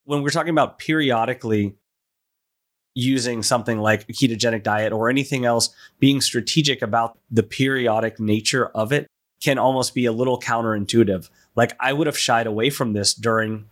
when 0.04 0.22
we're 0.22 0.30
talking 0.32 0.52
about 0.52 0.80
periodically 0.80 1.76
using 2.94 3.44
something 3.44 3.80
like 3.80 4.04
a 4.10 4.14
ketogenic 4.14 4.64
diet 4.64 4.92
or 4.94 5.10
anything 5.10 5.46
else, 5.46 5.74
being 6.00 6.22
strategic 6.22 6.82
about 6.82 7.18
the 7.30 7.44
periodic 7.44 8.20
nature 8.20 8.68
of 8.68 8.92
it 8.92 9.08
can 9.42 9.58
almost 9.58 9.96
be 9.96 10.06
a 10.06 10.12
little 10.12 10.40
counterintuitive. 10.40 11.30
Like 11.56 11.74
I 11.80 11.94
would 11.94 12.08
have 12.08 12.18
shied 12.18 12.48
away 12.48 12.70
from 12.70 12.94
this 12.94 13.14
during 13.14 13.66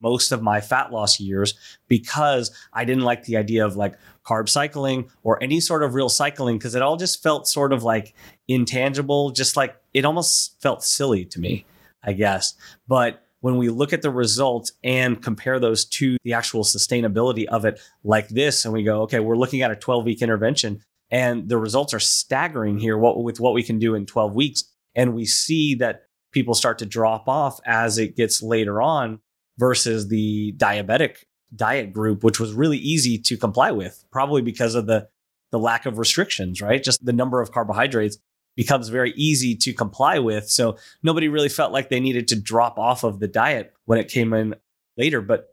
most 0.00 0.32
of 0.32 0.42
my 0.42 0.60
fat 0.60 0.90
loss 0.90 1.20
years 1.20 1.54
because 1.88 2.50
I 2.72 2.84
didn't 2.84 3.04
like 3.04 3.24
the 3.24 3.36
idea 3.36 3.66
of 3.66 3.76
like 3.76 3.98
carb 4.24 4.48
cycling 4.48 5.10
or 5.22 5.42
any 5.42 5.60
sort 5.60 5.82
of 5.82 5.94
real 5.94 6.08
cycling 6.08 6.56
because 6.56 6.74
it 6.74 6.82
all 6.82 6.96
just 6.96 7.22
felt 7.22 7.46
sort 7.46 7.72
of 7.72 7.82
like 7.82 8.14
intangible, 8.48 9.30
just 9.30 9.56
like 9.56 9.76
it 9.92 10.04
almost 10.04 10.60
felt 10.62 10.82
silly 10.82 11.24
to 11.26 11.40
me, 11.40 11.66
I 12.02 12.14
guess. 12.14 12.54
But 12.88 13.22
when 13.40 13.56
we 13.56 13.68
look 13.68 13.92
at 13.92 14.02
the 14.02 14.10
results 14.10 14.72
and 14.84 15.22
compare 15.22 15.58
those 15.58 15.84
to 15.86 16.16
the 16.24 16.34
actual 16.34 16.62
sustainability 16.62 17.46
of 17.46 17.64
it 17.64 17.80
like 18.04 18.28
this, 18.28 18.64
and 18.64 18.74
we 18.74 18.82
go, 18.82 19.02
okay, 19.02 19.20
we're 19.20 19.36
looking 19.36 19.62
at 19.62 19.70
a 19.70 19.76
12 19.76 20.04
week 20.04 20.22
intervention 20.22 20.80
and 21.10 21.48
the 21.48 21.58
results 21.58 21.92
are 21.92 22.00
staggering 22.00 22.78
here 22.78 22.96
what, 22.96 23.22
with 23.22 23.40
what 23.40 23.54
we 23.54 23.62
can 23.62 23.78
do 23.78 23.94
in 23.94 24.06
12 24.06 24.34
weeks. 24.34 24.64
And 24.94 25.14
we 25.14 25.24
see 25.24 25.74
that 25.76 26.02
people 26.32 26.54
start 26.54 26.78
to 26.78 26.86
drop 26.86 27.28
off 27.28 27.60
as 27.64 27.98
it 27.98 28.16
gets 28.16 28.42
later 28.42 28.80
on 28.80 29.20
versus 29.58 30.08
the 30.08 30.54
diabetic 30.56 31.24
diet 31.54 31.92
group, 31.92 32.22
which 32.22 32.38
was 32.38 32.52
really 32.52 32.78
easy 32.78 33.18
to 33.18 33.36
comply 33.36 33.72
with, 33.72 34.04
probably 34.12 34.42
because 34.42 34.74
of 34.74 34.86
the 34.86 35.08
the 35.50 35.58
lack 35.58 35.84
of 35.84 35.98
restrictions, 35.98 36.62
right? 36.62 36.80
Just 36.80 37.04
the 37.04 37.12
number 37.12 37.40
of 37.40 37.50
carbohydrates 37.50 38.18
becomes 38.60 38.90
very 38.90 39.12
easy 39.16 39.56
to 39.56 39.72
comply 39.72 40.18
with. 40.18 40.46
So 40.50 40.76
nobody 41.02 41.28
really 41.28 41.48
felt 41.48 41.72
like 41.72 41.88
they 41.88 41.98
needed 41.98 42.28
to 42.28 42.36
drop 42.38 42.78
off 42.78 43.04
of 43.04 43.18
the 43.18 43.26
diet 43.26 43.72
when 43.86 43.98
it 43.98 44.08
came 44.08 44.34
in 44.34 44.54
later. 44.98 45.22
But 45.22 45.48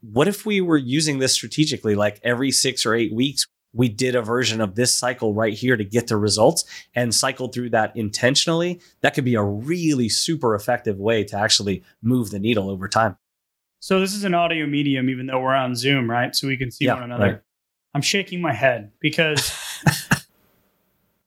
what 0.00 0.28
if 0.28 0.46
we 0.46 0.60
were 0.60 0.76
using 0.76 1.18
this 1.18 1.32
strategically, 1.32 1.96
like 1.96 2.20
every 2.22 2.52
six 2.52 2.86
or 2.86 2.94
eight 2.94 3.12
weeks, 3.12 3.46
we 3.72 3.88
did 3.88 4.14
a 4.14 4.22
version 4.22 4.60
of 4.60 4.76
this 4.76 4.94
cycle 4.94 5.34
right 5.34 5.54
here 5.54 5.76
to 5.76 5.82
get 5.82 6.06
the 6.06 6.16
results 6.16 6.64
and 6.94 7.12
cycle 7.12 7.48
through 7.48 7.70
that 7.70 7.96
intentionally? 7.96 8.80
That 9.00 9.14
could 9.14 9.24
be 9.24 9.34
a 9.34 9.42
really 9.42 10.08
super 10.08 10.54
effective 10.54 10.98
way 10.98 11.24
to 11.24 11.36
actually 11.36 11.82
move 12.00 12.30
the 12.30 12.38
needle 12.38 12.70
over 12.70 12.86
time. 12.86 13.16
So 13.80 13.98
this 13.98 14.14
is 14.14 14.22
an 14.22 14.34
audio 14.34 14.66
medium, 14.66 15.10
even 15.10 15.26
though 15.26 15.40
we're 15.40 15.52
on 15.54 15.74
Zoom, 15.74 16.08
right? 16.08 16.32
So 16.36 16.46
we 16.46 16.56
can 16.56 16.70
see 16.70 16.84
Yeah, 16.84 16.94
one 16.94 17.02
another. 17.02 17.24
right. 17.24 17.40
I'm 17.92 18.02
shaking 18.02 18.40
my 18.40 18.52
head 18.52 18.92
because 19.00 19.50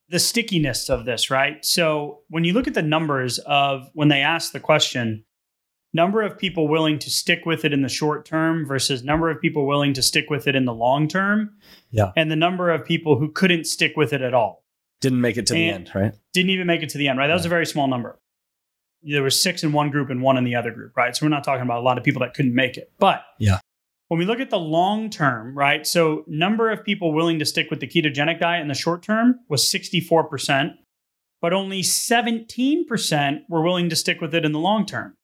the 0.10 0.20
stickiness 0.20 0.90
of 0.90 1.06
this, 1.06 1.30
right? 1.30 1.64
So 1.64 2.20
when 2.30 2.44
you 2.44 2.54
look 2.54 2.68
at 2.68 2.74
the 2.74 2.82
numbers 2.82 3.38
of 3.40 3.90
when 3.94 4.08
they 4.08 4.22
ask 4.22 4.52
the 4.52 4.60
question, 4.60 5.24
number 5.94 6.22
of 6.22 6.38
people 6.38 6.68
willing 6.68 7.00
to 7.00 7.10
stick 7.10 7.46
with 7.46 7.64
it 7.66 7.74
in 7.74 7.82
the 7.82 7.90
short 7.90 8.26
term 8.26 8.66
versus 8.66 9.04
number 9.04 9.30
of 9.30 9.40
people 9.42 9.66
willing 9.68 9.94
to 9.94 10.02
stick 10.02 10.30
with 10.30 10.48
it 10.48 10.56
in 10.56 10.66
the 10.66 10.74
long 10.74 11.08
term, 11.08 11.52
Yeah. 11.92 12.12
and 12.16 12.30
the 12.32 12.36
number 12.36 12.70
of 12.72 12.86
people 12.86 13.18
who 13.20 13.32
couldn't 13.32 13.66
stick 13.66 13.94
with 13.98 14.14
it 14.14 14.22
at 14.22 14.34
all 14.34 14.64
Didn't 15.02 15.22
make 15.22 15.38
it 15.38 15.46
to 15.48 15.54
the 15.54 15.70
end, 15.70 15.92
right? 15.96 16.14
didn't 16.34 16.50
even 16.52 16.68
make 16.68 16.82
it 16.84 16.90
to 16.90 16.98
the 16.98 17.08
end, 17.08 17.18
right? 17.20 17.28
That 17.28 17.34
was 17.34 17.46
a 17.46 17.50
very 17.50 17.66
small 17.66 17.88
number. 17.88 18.20
There 19.02 19.24
was 19.24 19.42
six 19.42 19.64
in 19.64 19.72
one 19.72 19.90
group 19.92 20.10
and 20.10 20.22
one 20.22 20.38
in 20.38 20.44
the 20.44 20.56
other 20.56 20.72
group, 20.72 20.98
right? 20.98 21.16
So 21.16 21.26
we're 21.26 21.30
not 21.30 21.44
talking 21.44 21.64
about 21.64 21.78
a 21.80 21.82
lot 21.84 21.98
of 21.98 22.04
people 22.04 22.20
that 22.22 22.34
couldn't 22.34 22.54
make 22.54 22.78
it. 22.78 22.92
But 23.00 23.24
Yeah. 23.38 23.60
When 24.10 24.20
we 24.20 24.26
look 24.26 24.40
at 24.40 24.50
the 24.50 24.60
long 24.60 25.10
term, 25.10 25.58
right? 25.58 25.88
So 25.88 26.26
number 26.28 26.70
of 26.70 26.84
people 26.84 27.14
willing 27.14 27.40
to 27.40 27.46
stick 27.46 27.70
with 27.70 27.80
the 27.80 27.88
ketogenic 27.88 28.40
diet 28.40 28.62
in 28.62 28.68
the 28.68 28.74
short 28.74 29.02
term 29.02 29.40
was 29.48 29.64
64%, 29.64 30.74
but 31.42 31.54
only 31.54 31.82
17% 31.82 33.40
were 33.48 33.64
willing 33.64 33.90
to 33.90 33.96
stick 33.96 34.20
with 34.20 34.36
it 34.36 34.44
in 34.44 34.52
the 34.52 34.60
long 34.60 34.86
term. 34.86 35.16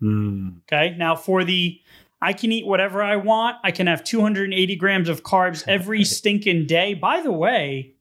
Hmm. 0.00 0.50
Okay. 0.70 0.94
Now 0.96 1.16
for 1.16 1.44
the 1.44 1.80
I 2.22 2.34
can 2.34 2.52
eat 2.52 2.66
whatever 2.66 3.02
I 3.02 3.16
want. 3.16 3.56
I 3.64 3.70
can 3.70 3.86
have 3.86 4.04
280 4.04 4.76
grams 4.76 5.08
of 5.08 5.22
carbs 5.22 5.64
every 5.68 6.04
stinking 6.04 6.66
day. 6.66 6.92
By 6.92 7.22
the 7.22 7.32
way, 7.32 7.94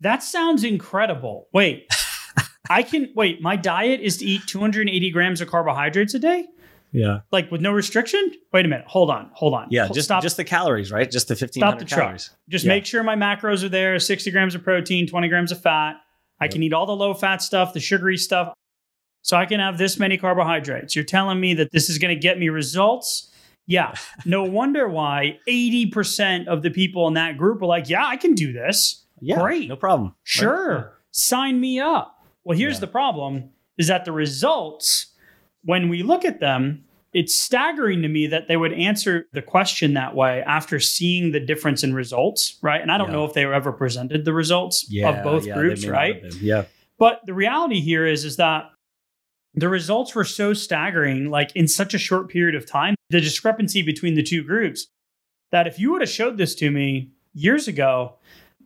that 0.00 0.22
sounds 0.22 0.64
incredible. 0.64 1.48
Wait, 1.52 1.86
I 2.70 2.82
can 2.82 3.12
wait. 3.14 3.42
My 3.42 3.56
diet 3.56 4.00
is 4.00 4.16
to 4.18 4.24
eat 4.24 4.46
280 4.46 5.10
grams 5.10 5.42
of 5.42 5.48
carbohydrates 5.48 6.14
a 6.14 6.18
day, 6.18 6.46
Yeah. 6.92 7.20
like 7.32 7.50
with 7.50 7.60
no 7.60 7.72
restriction. 7.72 8.32
Wait 8.52 8.64
a 8.64 8.68
minute. 8.68 8.86
Hold 8.86 9.10
on. 9.10 9.30
Hold 9.34 9.54
on. 9.54 9.66
Yeah. 9.70 9.84
Hold- 9.86 9.94
Just 9.94 10.08
stop. 10.08 10.22
just 10.22 10.36
the 10.36 10.44
calories, 10.44 10.90
right? 10.90 11.10
Just 11.10 11.28
the 11.28 11.36
fifteen 11.36 11.60
Stop 11.60 11.74
hundred 11.74 11.86
the 11.88 11.90
truck. 11.90 12.00
calories. 12.02 12.30
Just 12.48 12.64
yeah. 12.64 12.68
make 12.70 12.86
sure 12.86 13.02
my 13.02 13.16
macros 13.16 13.62
are 13.64 13.68
there 13.68 13.98
60 13.98 14.30
grams 14.30 14.54
of 14.54 14.62
protein, 14.64 15.06
20 15.06 15.28
grams 15.28 15.52
of 15.52 15.60
fat. 15.60 15.96
I 16.40 16.44
Yep. 16.44 16.52
can 16.52 16.62
eat 16.62 16.72
all 16.72 16.86
the 16.86 16.96
low 16.96 17.14
fat 17.14 17.42
stuff, 17.42 17.72
the 17.74 17.80
sugary 17.80 18.16
stuff. 18.16 18.52
So 19.22 19.36
I 19.36 19.44
can 19.46 19.60
have 19.60 19.76
this 19.76 19.98
many 19.98 20.16
carbohydrates. 20.16 20.94
You're 20.96 21.04
telling 21.04 21.40
me 21.40 21.52
that 21.54 21.72
this 21.72 21.90
is 21.90 21.98
going 21.98 22.14
to 22.14 22.20
get 22.20 22.38
me 22.38 22.48
results? 22.48 23.30
Yeah. 23.66 23.94
No 24.24 24.44
wonder 24.44 24.88
why 24.88 25.38
80% 25.48 26.46
of 26.46 26.62
the 26.62 26.70
people 26.70 27.06
in 27.08 27.14
that 27.14 27.36
group 27.36 27.60
are 27.62 27.66
like, 27.66 27.88
yeah, 27.88 28.06
I 28.06 28.16
can 28.16 28.34
do 28.34 28.52
this. 28.52 29.04
Yeah. 29.20 29.40
Great. 29.40 29.68
No 29.68 29.76
problem. 29.76 30.14
Sure. 30.22 30.74
Right? 30.76 30.84
Sign 31.10 31.60
me 31.60 31.80
up. 31.80 32.14
Well, 32.44 32.56
here's 32.56 32.74
Yeah. 32.76 32.80
the 32.80 32.86
problem 32.88 33.50
is 33.76 33.88
that 33.88 34.04
the 34.04 34.12
results, 34.12 35.06
when 35.68 35.90
we 35.90 36.02
look 36.02 36.24
at 36.24 36.40
them, 36.40 36.82
it's 37.12 37.38
staggering 37.38 38.00
to 38.00 38.08
me 38.08 38.26
that 38.26 38.48
they 38.48 38.56
would 38.56 38.72
answer 38.72 39.26
the 39.34 39.42
question 39.42 39.92
that 39.92 40.14
way 40.14 40.42
after 40.46 40.80
seeing 40.80 41.30
the 41.32 41.40
difference 41.40 41.84
in 41.84 41.92
results, 41.92 42.56
right? 42.62 42.80
And 42.80 42.90
I 42.90 42.96
don't 42.96 43.08
Yeah. 43.08 43.16
know 43.16 43.24
if 43.26 43.34
they 43.34 43.44
were 43.44 43.52
ever 43.52 43.70
presented 43.70 44.24
the 44.24 44.32
results 44.32 44.86
Yeah. 44.88 45.10
of 45.10 45.22
both 45.22 45.46
yeah, 45.46 45.52
groups, 45.52 45.86
right? 45.86 46.22
Yeah. 46.40 46.64
But 46.98 47.20
the 47.26 47.34
reality 47.34 47.80
here 47.80 48.06
is 48.06 48.24
is 48.24 48.36
that 48.36 48.70
the 49.52 49.68
results 49.68 50.14
were 50.14 50.24
so 50.24 50.54
staggering, 50.54 51.28
like 51.28 51.50
in 51.54 51.68
such 51.68 51.92
a 51.92 51.98
short 51.98 52.30
period 52.30 52.54
of 52.54 52.64
time, 52.64 52.94
the 53.10 53.20
discrepancy 53.20 53.82
between 53.82 54.14
the 54.14 54.22
two 54.22 54.42
groups, 54.42 54.86
that 55.52 55.66
if 55.66 55.78
you 55.78 55.92
would 55.92 56.00
have 56.00 56.08
showed 56.10 56.38
this 56.38 56.54
to 56.54 56.70
me 56.70 57.10
years 57.34 57.68
ago, 57.68 58.14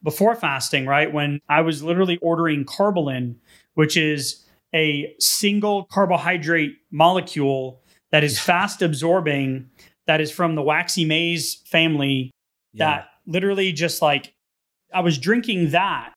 before 0.05 0.37
fasting, 0.37 0.87
right, 0.87 1.13
when 1.13 1.41
I 1.49 1.63
was 1.63 1.83
literally 1.83 2.19
ordering 2.19 2.65
Karbolyn, 2.65 3.35
which 3.75 3.97
is 3.97 4.45
a 4.75 5.15
single 5.19 5.85
carbohydrate 5.85 6.77
molecule 6.91 7.83
that 8.11 8.25
is 8.25 8.39
fast 8.39 8.83
absorbing, 8.83 9.69
that 10.07 10.21
is 10.21 10.31
from 10.31 10.55
the 10.55 10.63
waxy 10.63 11.05
maize 11.05 11.57
family, 11.67 12.31
Yeah. 12.73 12.87
that 12.97 13.09
literally 13.27 13.73
just 13.73 14.03
like 14.03 14.33
I 14.93 15.01
was 15.01 15.17
drinking 15.19 15.71
that 15.71 16.13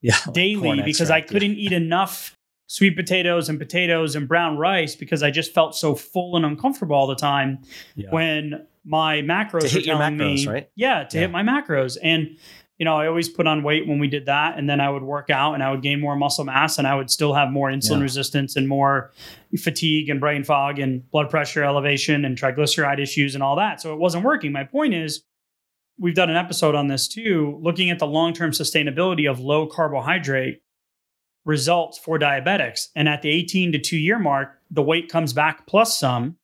yeah. 0.00 0.16
daily 0.32 0.60
corn 0.62 0.82
because 0.84 1.10
I 1.10 1.18
extract, 1.18 1.26
yeah. 1.26 1.32
couldn't 1.32 1.56
eat 1.58 1.72
enough 1.72 2.32
sweet 2.68 2.96
potatoes 2.96 3.48
and 3.48 3.58
potatoes 3.58 4.16
and 4.16 4.26
brown 4.28 4.56
rice 4.58 4.94
because 4.96 5.22
I 5.22 5.30
just 5.30 5.54
felt 5.54 5.74
so 5.76 5.94
full 5.94 6.36
and 6.36 6.44
uncomfortable 6.44 6.96
all 6.96 7.06
the 7.06 7.14
time 7.16 7.58
Yeah. 7.94 8.10
when 8.10 8.66
my 8.84 9.22
macros 9.22 9.60
To 9.62 9.68
hit 9.68 9.74
were 9.82 9.86
your 9.92 9.96
telling 9.98 10.18
macros, 10.18 10.46
me, 10.46 10.46
right? 10.48 10.70
Yeah, 10.76 11.04
to 11.04 11.16
Yeah. 11.16 11.20
hit 11.22 11.30
my 11.30 11.42
macros. 11.42 11.96
And 12.02 12.36
you 12.78 12.84
know, 12.84 12.94
I 12.96 13.06
always 13.06 13.28
put 13.28 13.46
on 13.46 13.62
weight 13.62 13.86
when 13.88 13.98
we 13.98 14.06
did 14.08 14.26
that, 14.26 14.58
and 14.58 14.68
then 14.68 14.80
I 14.80 14.90
would 14.90 15.02
work 15.02 15.30
out 15.30 15.54
and 15.54 15.62
I 15.62 15.70
would 15.70 15.80
gain 15.82 15.98
more 16.00 16.14
muscle 16.16 16.44
mass, 16.44 16.76
and 16.78 16.86
I 16.86 16.94
would 16.94 17.10
still 17.10 17.32
have 17.34 17.50
more 17.50 17.70
insulin 17.70 17.96
Yeah. 17.96 18.02
resistance 18.02 18.54
and 18.56 18.68
more 18.68 19.12
fatigue 19.58 20.10
and 20.10 20.20
brain 20.20 20.44
fog 20.44 20.78
and 20.78 21.10
blood 21.10 21.30
pressure 21.30 21.64
elevation 21.64 22.24
and 22.24 22.36
triglyceride 22.36 23.00
issues 23.00 23.34
and 23.34 23.42
all 23.42 23.56
that. 23.56 23.80
So 23.80 23.94
it 23.94 23.98
wasn't 23.98 24.24
working. 24.24 24.52
My 24.52 24.64
point 24.64 24.92
is, 24.92 25.24
we've 25.98 26.14
done 26.14 26.28
an 26.28 26.36
episode 26.36 26.74
on 26.74 26.88
this 26.88 27.08
too, 27.08 27.58
looking 27.62 27.88
at 27.88 27.98
the 27.98 28.06
long 28.06 28.34
term 28.34 28.50
sustainability 28.50 29.30
of 29.30 29.40
low 29.40 29.66
carbohydrate 29.66 30.60
results 31.46 31.96
for 31.96 32.18
diabetics. 32.18 32.88
And 32.94 33.08
at 33.08 33.22
the 33.22 33.30
18 33.30 33.72
to 33.72 33.78
two 33.78 33.96
year 33.96 34.18
mark, 34.18 34.58
the 34.70 34.82
weight 34.82 35.08
comes 35.08 35.32
back 35.32 35.66
plus 35.66 35.98
some. 35.98 36.36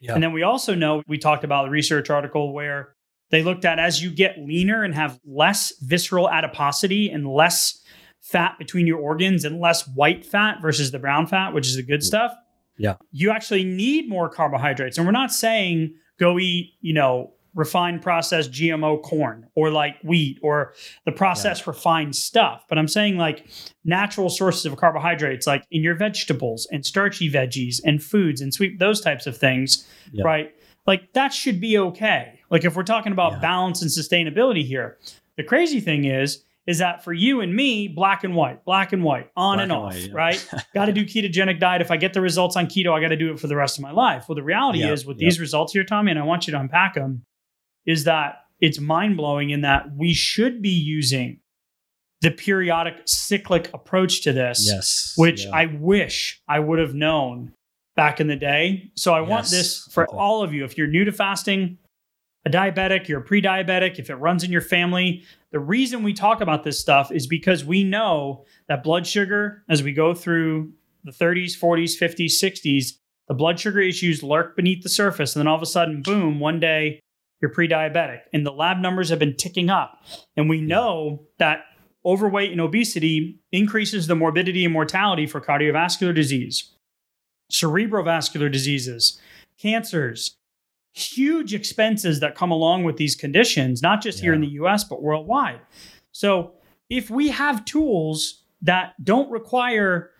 Yeah. 0.00 0.14
And 0.14 0.22
then 0.22 0.32
we 0.32 0.42
also 0.42 0.74
know 0.74 1.02
we 1.06 1.18
talked 1.18 1.44
about 1.44 1.66
the 1.66 1.70
research 1.70 2.10
article 2.10 2.52
where 2.52 2.95
they 3.30 3.42
looked 3.42 3.64
at 3.64 3.78
as 3.78 4.02
you 4.02 4.10
get 4.10 4.38
leaner 4.38 4.84
and 4.84 4.94
have 4.94 5.18
less 5.24 5.72
visceral 5.80 6.28
adiposity 6.30 7.10
and 7.10 7.26
less 7.26 7.82
fat 8.20 8.58
between 8.58 8.86
your 8.86 8.98
organs 8.98 9.44
and 9.44 9.60
less 9.60 9.86
white 9.88 10.24
fat 10.24 10.60
versus 10.60 10.90
the 10.90 10.98
brown 10.98 11.26
fat, 11.26 11.54
which 11.54 11.66
is 11.66 11.76
the 11.76 11.82
good 11.82 12.00
mm. 12.00 12.04
stuff. 12.04 12.32
Yeah. 12.78 12.96
You 13.12 13.30
actually 13.30 13.64
need 13.64 14.08
more 14.08 14.28
carbohydrates. 14.28 14.98
And 14.98 15.06
we're 15.06 15.12
not 15.12 15.32
saying 15.32 15.94
go 16.18 16.38
eat, 16.38 16.74
you 16.80 16.92
know, 16.92 17.32
refined 17.54 18.02
processed 18.02 18.52
GMO 18.52 19.02
corn 19.02 19.48
or 19.54 19.70
like 19.70 19.96
wheat 20.04 20.38
or 20.42 20.74
the 21.06 21.12
processed 21.12 21.66
refined 21.66 22.14
stuff. 22.14 22.64
But 22.68 22.76
I'm 22.76 22.86
saying 22.86 23.16
like 23.16 23.46
natural 23.84 24.28
sources 24.28 24.66
of 24.66 24.76
carbohydrates, 24.76 25.46
like 25.46 25.64
in 25.70 25.82
your 25.82 25.94
vegetables 25.94 26.68
and 26.70 26.84
starchy 26.84 27.30
veggies 27.30 27.80
and 27.82 28.02
foods 28.02 28.42
and 28.42 28.52
sweet, 28.52 28.78
those 28.78 29.00
types 29.00 29.26
of 29.26 29.38
things, 29.38 29.88
Yeah. 30.12 30.24
right? 30.24 30.52
Like 30.86 31.12
that 31.14 31.32
should 31.32 31.60
be 31.60 31.78
okay. 31.78 32.40
Like 32.50 32.64
if 32.64 32.76
we're 32.76 32.82
talking 32.84 33.12
about 33.12 33.32
Yeah. 33.34 33.38
balance 33.40 33.82
and 33.82 33.90
sustainability 33.90 34.64
here, 34.64 34.98
the 35.36 35.42
crazy 35.44 35.80
thing 35.80 36.04
is, 36.04 36.44
is 36.66 36.78
that 36.78 37.04
for 37.04 37.12
you 37.12 37.40
and 37.40 37.54
me, 37.54 37.86
black 37.86 38.24
and 38.24 38.34
white, 38.34 38.64
black 38.64 38.92
and 38.92 39.04
white, 39.04 39.30
on 39.36 39.58
Black 39.58 39.62
and 39.64 39.72
and 39.72 39.72
off, 39.72 39.92
white, 39.94 40.02
yeah. 40.08 40.12
right? 40.14 40.48
got 40.74 40.86
to 40.86 40.92
do 40.92 41.04
ketogenic 41.04 41.60
diet. 41.60 41.80
If 41.80 41.90
I 41.92 41.96
get 41.96 42.12
the 42.12 42.20
results 42.20 42.56
on 42.56 42.66
keto, 42.66 42.92
I 42.92 43.00
got 43.00 43.08
to 43.08 43.16
do 43.16 43.30
it 43.32 43.38
for 43.38 43.46
the 43.46 43.54
rest 43.56 43.78
of 43.78 43.82
my 43.82 43.92
life. 43.92 44.24
Well, 44.28 44.34
the 44.34 44.42
reality 44.42 44.80
Yep, 44.80 44.92
is 44.92 45.06
with 45.06 45.18
these 45.18 45.38
results 45.38 45.72
here, 45.72 45.84
Tommy, 45.84 46.10
and 46.10 46.18
I 46.18 46.24
want 46.24 46.46
you 46.48 46.52
to 46.52 46.58
unpack 46.60 46.94
them, 46.94 47.22
is 47.86 48.04
that 48.04 48.40
it's 48.60 48.80
mind 48.80 49.16
blowing 49.16 49.50
in 49.50 49.60
that 49.60 49.86
we 49.96 50.12
should 50.12 50.60
be 50.60 50.70
using 50.70 51.38
the 52.22 52.30
periodic 52.32 53.02
cyclic 53.04 53.70
approach 53.74 54.22
to 54.22 54.32
this, 54.32 54.64
Yes. 54.68 55.12
which 55.16 55.44
yeah. 55.44 55.50
I 55.52 55.66
wish 55.66 56.40
I 56.48 56.58
would 56.58 56.78
have 56.80 56.94
known 56.94 57.52
back 57.96 58.20
in 58.20 58.26
the 58.26 58.36
day. 58.36 58.90
So 58.94 59.14
I 59.14 59.22
want 59.22 59.48
this 59.48 59.84
for 59.86 60.04
definitely. 60.04 60.18
all 60.20 60.42
of 60.42 60.54
you. 60.54 60.64
If 60.64 60.78
you're 60.78 60.86
new 60.86 61.04
to 61.04 61.12
fasting, 61.12 61.78
a 62.44 62.50
diabetic, 62.50 63.08
you're 63.08 63.20
a 63.20 63.24
pre 63.24 63.42
diabetic, 63.42 63.98
if 63.98 64.10
it 64.10 64.16
runs 64.16 64.44
in 64.44 64.52
your 64.52 64.60
family, 64.60 65.24
the 65.50 65.58
reason 65.58 66.02
we 66.02 66.12
talk 66.12 66.40
about 66.40 66.62
this 66.62 66.78
stuff 66.78 67.10
is 67.10 67.26
because 67.26 67.64
we 67.64 67.82
know 67.82 68.44
that 68.68 68.84
blood 68.84 69.06
sugar, 69.06 69.64
as 69.68 69.82
we 69.82 69.92
go 69.92 70.14
through 70.14 70.72
the 71.02 71.10
30s, 71.10 71.58
40s, 71.58 71.98
50s, 71.98 72.42
60s, 72.42 72.98
The 73.28 73.34
blood 73.34 73.58
sugar 73.58 73.80
issues 73.80 74.22
lurk 74.22 74.54
beneath 74.54 74.82
the 74.82 74.88
surface, 74.88 75.34
and 75.34 75.40
then 75.40 75.48
all 75.48 75.56
of 75.56 75.62
a 75.62 75.66
sudden, 75.66 76.02
boom, 76.02 76.38
one 76.38 76.60
day 76.60 77.00
you're 77.40 77.50
pre 77.50 77.68
diabetic. 77.68 78.20
And 78.32 78.46
the 78.46 78.52
lab 78.52 78.78
numbers 78.78 79.08
have 79.08 79.18
been 79.18 79.34
ticking 79.34 79.70
up. 79.70 80.02
And 80.36 80.48
we 80.48 80.60
know 80.60 81.26
that 81.38 81.64
overweight 82.04 82.52
and 82.52 82.60
obesity 82.60 83.40
increases 83.50 84.06
the 84.06 84.14
morbidity 84.14 84.64
and 84.64 84.72
mortality 84.72 85.26
for 85.26 85.40
cardiovascular 85.40 86.14
disease, 86.14 86.75
cerebrovascular 87.52 88.50
diseases, 88.50 89.20
cancers, 89.58 90.36
huge 90.92 91.52
expenses 91.52 92.20
that 92.20 92.34
come 92.34 92.50
along 92.50 92.84
with 92.84 92.96
these 92.96 93.14
conditions, 93.14 93.82
not 93.82 94.02
just 94.02 94.20
here 94.20 94.32
in 94.32 94.40
the 94.40 94.48
US, 94.48 94.82
but 94.84 95.02
worldwide. 95.02 95.60
So 96.12 96.52
if 96.88 97.10
we 97.10 97.28
have 97.28 97.64
tools 97.64 98.42
that 98.62 98.94
don't 99.04 99.30
require 99.30 100.10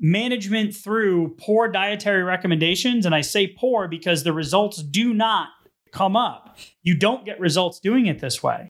management 0.00 0.74
through 0.74 1.36
poor 1.38 1.68
dietary 1.68 2.24
recommendations, 2.24 3.06
and 3.06 3.14
I 3.14 3.20
say 3.20 3.46
poor 3.46 3.86
because 3.86 4.24
the 4.24 4.32
results 4.32 4.82
do 4.82 5.14
not 5.14 5.50
come 5.92 6.16
up, 6.16 6.58
you 6.82 6.96
don't 6.96 7.24
get 7.24 7.38
results 7.38 7.78
doing 7.78 8.06
it 8.06 8.18
this 8.18 8.42
way. 8.42 8.68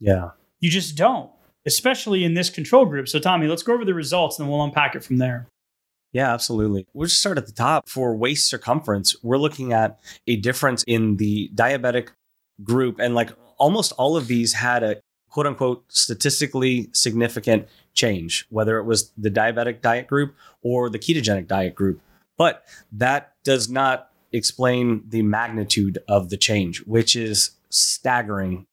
Yeah. 0.00 0.30
You 0.60 0.70
just 0.70 0.96
don't, 0.96 1.30
especially 1.64 2.24
in 2.24 2.34
this 2.34 2.50
control 2.50 2.84
group. 2.84 3.08
So, 3.08 3.18
Tommy, 3.18 3.46
let's 3.46 3.62
go 3.62 3.72
over 3.72 3.84
the 3.84 3.94
results 3.94 4.38
and 4.38 4.44
then 4.46 4.52
we'll 4.52 4.62
unpack 4.62 4.94
it 4.94 5.02
from 5.02 5.16
there. 5.16 5.48
Yeah, 6.14 6.32
absolutely. 6.32 6.86
We'll 6.94 7.08
just 7.08 7.20
start 7.20 7.38
at 7.38 7.46
the 7.46 7.52
top. 7.52 7.88
For 7.88 8.14
waist 8.14 8.48
circumference, 8.48 9.16
we're 9.24 9.36
looking 9.36 9.72
at 9.72 9.98
a 10.28 10.36
difference 10.36 10.84
in 10.86 11.16
the 11.16 11.50
diabetic 11.54 12.10
group. 12.62 13.00
And 13.00 13.16
like 13.16 13.30
almost 13.58 13.92
all 13.98 14.16
of 14.16 14.28
these 14.28 14.54
had 14.54 14.84
a 14.84 15.00
quote 15.28 15.46
unquote 15.46 15.84
statistically 15.88 16.88
significant 16.92 17.68
change, 17.94 18.46
whether 18.48 18.78
it 18.78 18.84
was 18.84 19.10
the 19.18 19.30
diabetic 19.30 19.80
diet 19.80 20.06
group 20.06 20.36
or 20.62 20.88
the 20.88 21.00
ketogenic 21.00 21.48
diet 21.48 21.74
group. 21.74 22.00
But 22.38 22.64
that 22.92 23.32
does 23.42 23.68
not 23.68 24.10
explain 24.32 25.02
the 25.08 25.22
magnitude 25.22 25.98
of 26.06 26.30
the 26.30 26.36
change, 26.36 26.80
which 26.82 27.16
is 27.16 27.50
staggering. 27.70 28.66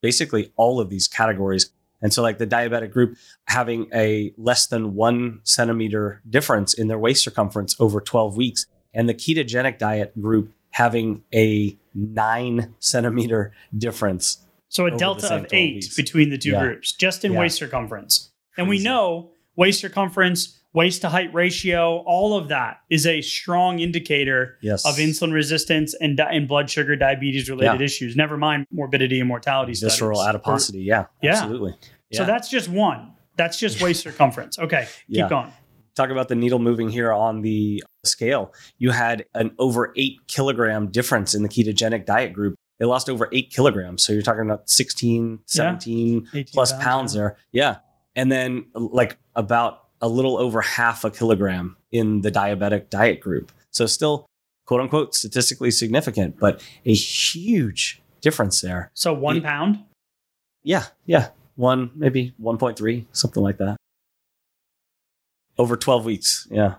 Basically, 0.00 0.50
all 0.56 0.80
of 0.80 0.88
these 0.88 1.08
categories. 1.08 1.70
And 2.02 2.12
so, 2.12 2.22
like 2.22 2.38
the 2.38 2.46
diabetic 2.46 2.90
group 2.90 3.16
having 3.46 3.86
a 3.94 4.32
less 4.36 4.66
than 4.66 4.94
one 4.94 5.40
centimeter 5.44 6.20
difference 6.28 6.74
in 6.74 6.88
their 6.88 6.98
waist 6.98 7.24
circumference 7.24 7.74
over 7.80 8.00
12 8.00 8.36
weeks, 8.36 8.66
and 8.92 9.08
the 9.08 9.14
ketogenic 9.14 9.78
diet 9.78 10.20
group 10.20 10.52
having 10.70 11.22
a 11.34 11.76
nine 11.94 12.74
centimeter 12.80 13.52
difference. 13.76 14.38
So, 14.68 14.86
a 14.86 14.90
delta 14.96 15.32
of 15.32 15.46
eight 15.52 15.74
weeks. 15.76 15.94
between 15.96 16.30
the 16.30 16.38
two 16.38 16.50
Yeah. 16.50 16.64
groups, 16.64 16.92
just 16.92 17.24
in 17.24 17.32
Yeah. 17.32 17.40
waist 17.40 17.56
circumference. 17.58 18.30
And 18.56 18.68
we 18.68 18.78
know 18.82 19.30
waist 19.56 19.80
circumference, 19.80 20.58
waist 20.74 21.00
to 21.02 21.08
height 21.08 21.32
ratio, 21.32 21.98
all 22.06 22.36
of 22.36 22.48
that 22.48 22.78
is 22.90 23.06
a 23.06 23.20
strong 23.22 23.78
indicator 23.78 24.58
Yes. 24.60 24.84
of 24.84 24.96
insulin 24.96 25.32
resistance 25.32 25.94
and, 25.94 26.16
di- 26.16 26.28
and 26.30 26.46
blood 26.48 26.68
sugar 26.68 26.96
diabetes 26.96 27.48
related 27.48 27.80
Yeah. 27.80 27.84
issues. 27.84 28.16
Never 28.16 28.36
mind 28.36 28.66
morbidity 28.72 29.20
and 29.20 29.28
mortality. 29.28 29.72
visceral 29.72 30.16
studies. 30.18 30.28
adiposity. 30.34 30.80
Yeah, 30.82 31.06
Yeah. 31.22 31.30
absolutely. 31.32 31.74
So 32.12 32.24
that's 32.24 32.48
just 32.50 32.68
one. 32.68 33.12
That's 33.36 33.58
just 33.58 33.80
waist 33.80 34.02
circumference. 34.08 34.58
Okay, 34.58 34.86
keep 35.06 35.16
Yeah. 35.16 35.28
going. 35.28 35.52
talk 35.96 36.10
about 36.10 36.26
the 36.26 36.34
needle 36.34 36.58
moving 36.58 36.88
here 36.88 37.12
on 37.12 37.40
the 37.42 37.80
scale. 38.04 38.52
You 38.78 38.90
had 38.90 39.26
an 39.32 39.52
over 39.60 39.92
eight 39.96 40.16
kilogram 40.26 40.88
difference 40.88 41.36
in 41.36 41.44
the 41.44 41.48
ketogenic 41.48 42.04
diet 42.04 42.32
group. 42.32 42.56
They 42.80 42.84
lost 42.84 43.08
over 43.08 43.28
eight 43.30 43.50
kilograms. 43.52 44.02
So 44.04 44.12
you're 44.12 44.22
talking 44.22 44.42
about 44.44 44.68
16, 44.68 45.38
17 45.46 46.26
18 46.34 46.52
plus 46.52 46.72
pounds 46.82 47.14
yeah. 47.14 47.20
there. 47.20 47.36
Yeah. 47.52 47.76
And 48.16 48.32
then 48.32 48.64
like 48.74 49.18
about 49.36 49.83
a 50.00 50.08
little 50.08 50.36
over 50.36 50.60
half 50.60 51.04
a 51.04 51.10
kilogram 51.10 51.76
in 51.92 52.20
the 52.22 52.30
diabetic 52.30 52.90
diet 52.90 53.20
group. 53.20 53.52
So 53.70 53.86
still 53.86 54.26
quote 54.66 54.80
unquote 54.80 55.14
statistically 55.14 55.70
significant, 55.70 56.38
but 56.38 56.62
a 56.84 56.94
huge 56.94 58.00
difference 58.20 58.60
there. 58.60 58.90
So 58.94 59.12
one 59.12 59.38
It- 59.38 59.44
pound. 59.44 59.80
Yeah. 60.62 60.86
Yeah. 61.06 61.28
One, 61.56 61.90
maybe 61.94 62.34
1.3, 62.40 63.06
something 63.12 63.42
like 63.42 63.58
that. 63.58 63.76
Over 65.58 65.76
12 65.76 66.04
weeks. 66.04 66.48
Yeah. 66.50 66.76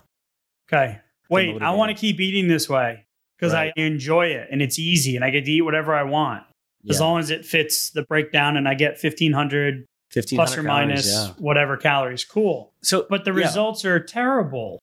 Okay. 0.68 1.00
Wait, 1.30 1.60
I 1.62 1.70
want 1.70 1.90
to 1.96 2.00
keep 2.00 2.20
eating 2.20 2.48
this 2.48 2.68
way 2.68 3.06
because 3.38 3.52
Right. 3.52 3.72
I 3.76 3.80
enjoy 3.80 4.26
it 4.26 4.48
and 4.50 4.60
it's 4.60 4.78
easy 4.78 5.16
and 5.16 5.24
I 5.24 5.30
get 5.30 5.44
to 5.46 5.50
eat 5.50 5.62
whatever 5.62 5.94
I 5.94 6.02
want 6.02 6.44
as 6.88 6.98
Yeah. 6.98 7.06
long 7.06 7.18
as 7.18 7.30
it 7.30 7.44
fits 7.46 7.90
the 7.90 8.02
breakdown 8.02 8.56
and 8.56 8.68
I 8.68 8.74
get 8.74 8.98
1500 8.98 9.32
1500 9.32 9.86
plus 10.12 10.56
or 10.56 10.62
minus 10.62 11.12
yeah. 11.12 11.28
whatever 11.38 11.76
calories. 11.76 12.24
Cool. 12.24 12.72
So, 12.82 13.06
But 13.08 13.24
the 13.24 13.32
yeah. 13.32 13.40
results 13.46 13.84
are 13.84 14.00
terrible. 14.00 14.78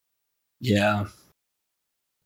Yeah. 0.60 1.06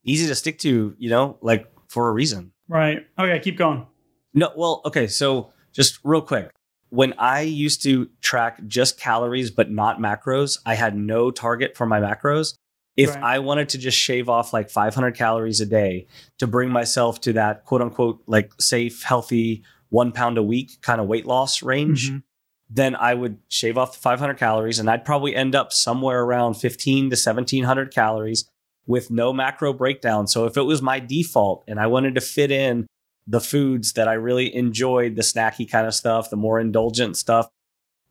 Easy 0.05 0.27
to 0.27 0.35
stick 0.35 0.59
to, 0.59 0.95
you 0.97 1.09
know, 1.09 1.37
like 1.41 1.67
for 1.89 2.09
a 2.09 2.11
reason. 2.11 2.51
Right. 2.67 3.05
Okay, 3.17 3.39
keep 3.39 3.57
going. 3.57 3.85
No, 4.33 4.51
well, 4.55 4.81
okay. 4.85 5.07
So 5.07 5.51
just 5.73 5.99
real 6.03 6.21
quick. 6.21 6.49
When 6.89 7.13
I 7.17 7.41
used 7.41 7.83
to 7.83 8.09
track 8.21 8.65
just 8.67 8.99
calories 8.99 9.51
but 9.51 9.69
not 9.69 9.99
macros, 9.99 10.57
I 10.65 10.75
had 10.75 10.95
no 10.95 11.31
target 11.31 11.75
for 11.75 11.85
my 11.85 11.99
macros. 11.99 12.53
If 12.95 13.13
Right. 13.13 13.23
I 13.23 13.39
wanted 13.39 13.69
to 13.69 13.77
just 13.77 13.97
shave 13.97 14.29
off 14.29 14.53
like 14.53 14.69
500 14.69 15.13
calories 15.15 15.59
a 15.61 15.65
day 15.65 16.07
to 16.39 16.47
bring 16.47 16.69
myself 16.69 17.19
to 17.21 17.33
that 17.33 17.65
quote 17.65 17.81
unquote, 17.81 18.21
like 18.25 18.51
safe, 18.59 19.03
healthy, 19.03 19.63
one 19.89 20.11
pound 20.13 20.37
a 20.37 20.43
week 20.43 20.81
kind 20.81 20.99
of 21.01 21.07
weight 21.07 21.25
loss 21.25 21.61
range, 21.61 22.09
Mhm. 22.11 22.23
Then 22.69 22.95
I 22.95 23.13
would 23.13 23.37
shave 23.49 23.77
off 23.77 23.93
the 23.93 23.99
500 23.99 24.37
calories 24.37 24.79
and 24.79 24.89
I'd 24.89 25.05
probably 25.05 25.35
end 25.35 25.55
up 25.55 25.71
somewhere 25.71 26.21
around 26.21 26.55
15 26.55 27.05
to 27.05 27.15
1700 27.15 27.93
calories 27.93 28.49
with 28.85 29.09
no 29.11 29.31
macro 29.33 29.73
breakdown. 29.73 30.27
So 30.27 30.45
if 30.45 30.57
it 30.57 30.63
was 30.63 30.81
my 30.81 30.99
default 30.99 31.63
and 31.67 31.79
I 31.79 31.87
wanted 31.87 32.15
to 32.15 32.21
fit 32.21 32.51
in 32.51 32.87
the 33.25 33.41
foods 33.41 33.93
that 33.93 34.07
I 34.07 34.13
really 34.13 34.53
enjoyed, 34.53 35.15
the 35.15 35.21
snacky 35.21 35.69
kind 35.69 35.85
of 35.85 35.93
stuff, 35.93 36.29
the 36.29 36.37
more 36.37 36.59
indulgent 36.59 37.17
stuff, 37.17 37.47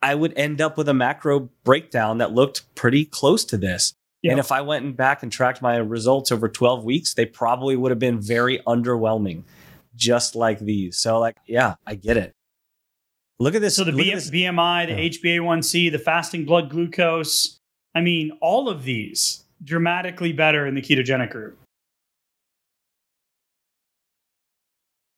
I 0.03 0.15
would 0.15 0.35
end 0.37 0.61
up 0.61 0.77
with 0.77 0.89
a 0.89 0.95
macro 0.95 1.49
breakdown 1.65 2.19
that 2.19 2.33
looked 2.33 2.75
pretty 2.75 3.05
close 3.05 3.45
to 3.47 3.57
this. 3.57 3.95
And 4.29 4.41
if 4.41 4.51
I 4.51 4.61
went 4.61 4.85
and 4.85 4.97
back 4.97 5.23
and 5.23 5.31
tracked 5.31 5.63
my 5.63 5.77
results 5.77 6.33
over 6.33 6.49
12 6.49 6.85
weeks, 6.85 7.15
they 7.15 7.27
probably 7.27 7.77
would 7.77 7.93
have 7.93 8.01
been 8.01 8.21
very 8.21 8.59
underwhelming, 8.67 9.45
just 9.95 10.35
like 10.35 10.59
these. 10.59 10.99
So, 10.99 11.21
like, 11.21 11.37
yeah, 11.47 11.77
I 11.87 11.95
get 11.95 12.17
it. 12.17 12.36
Look 13.39 13.55
at 13.55 13.61
this. 13.61 13.77
So 13.77 13.85
the 13.85 13.93
B- 13.93 14.13
this. 14.15 14.31
BMI, 14.31 14.87
the 14.87 14.93
Yeah. 14.93 15.09
HbA1c, 15.11 15.91
the 15.91 15.99
fasting 15.99 16.45
blood 16.45 16.71
glucose, 16.71 17.59
I 17.95 18.01
mean, 18.01 18.33
all 18.41 18.69
of 18.69 18.85
these 18.85 19.45
dramatically 19.63 20.33
better 20.33 20.67
in 20.67 20.75
the 20.75 20.83
ketogenic 20.83 21.31
group. 21.31 21.59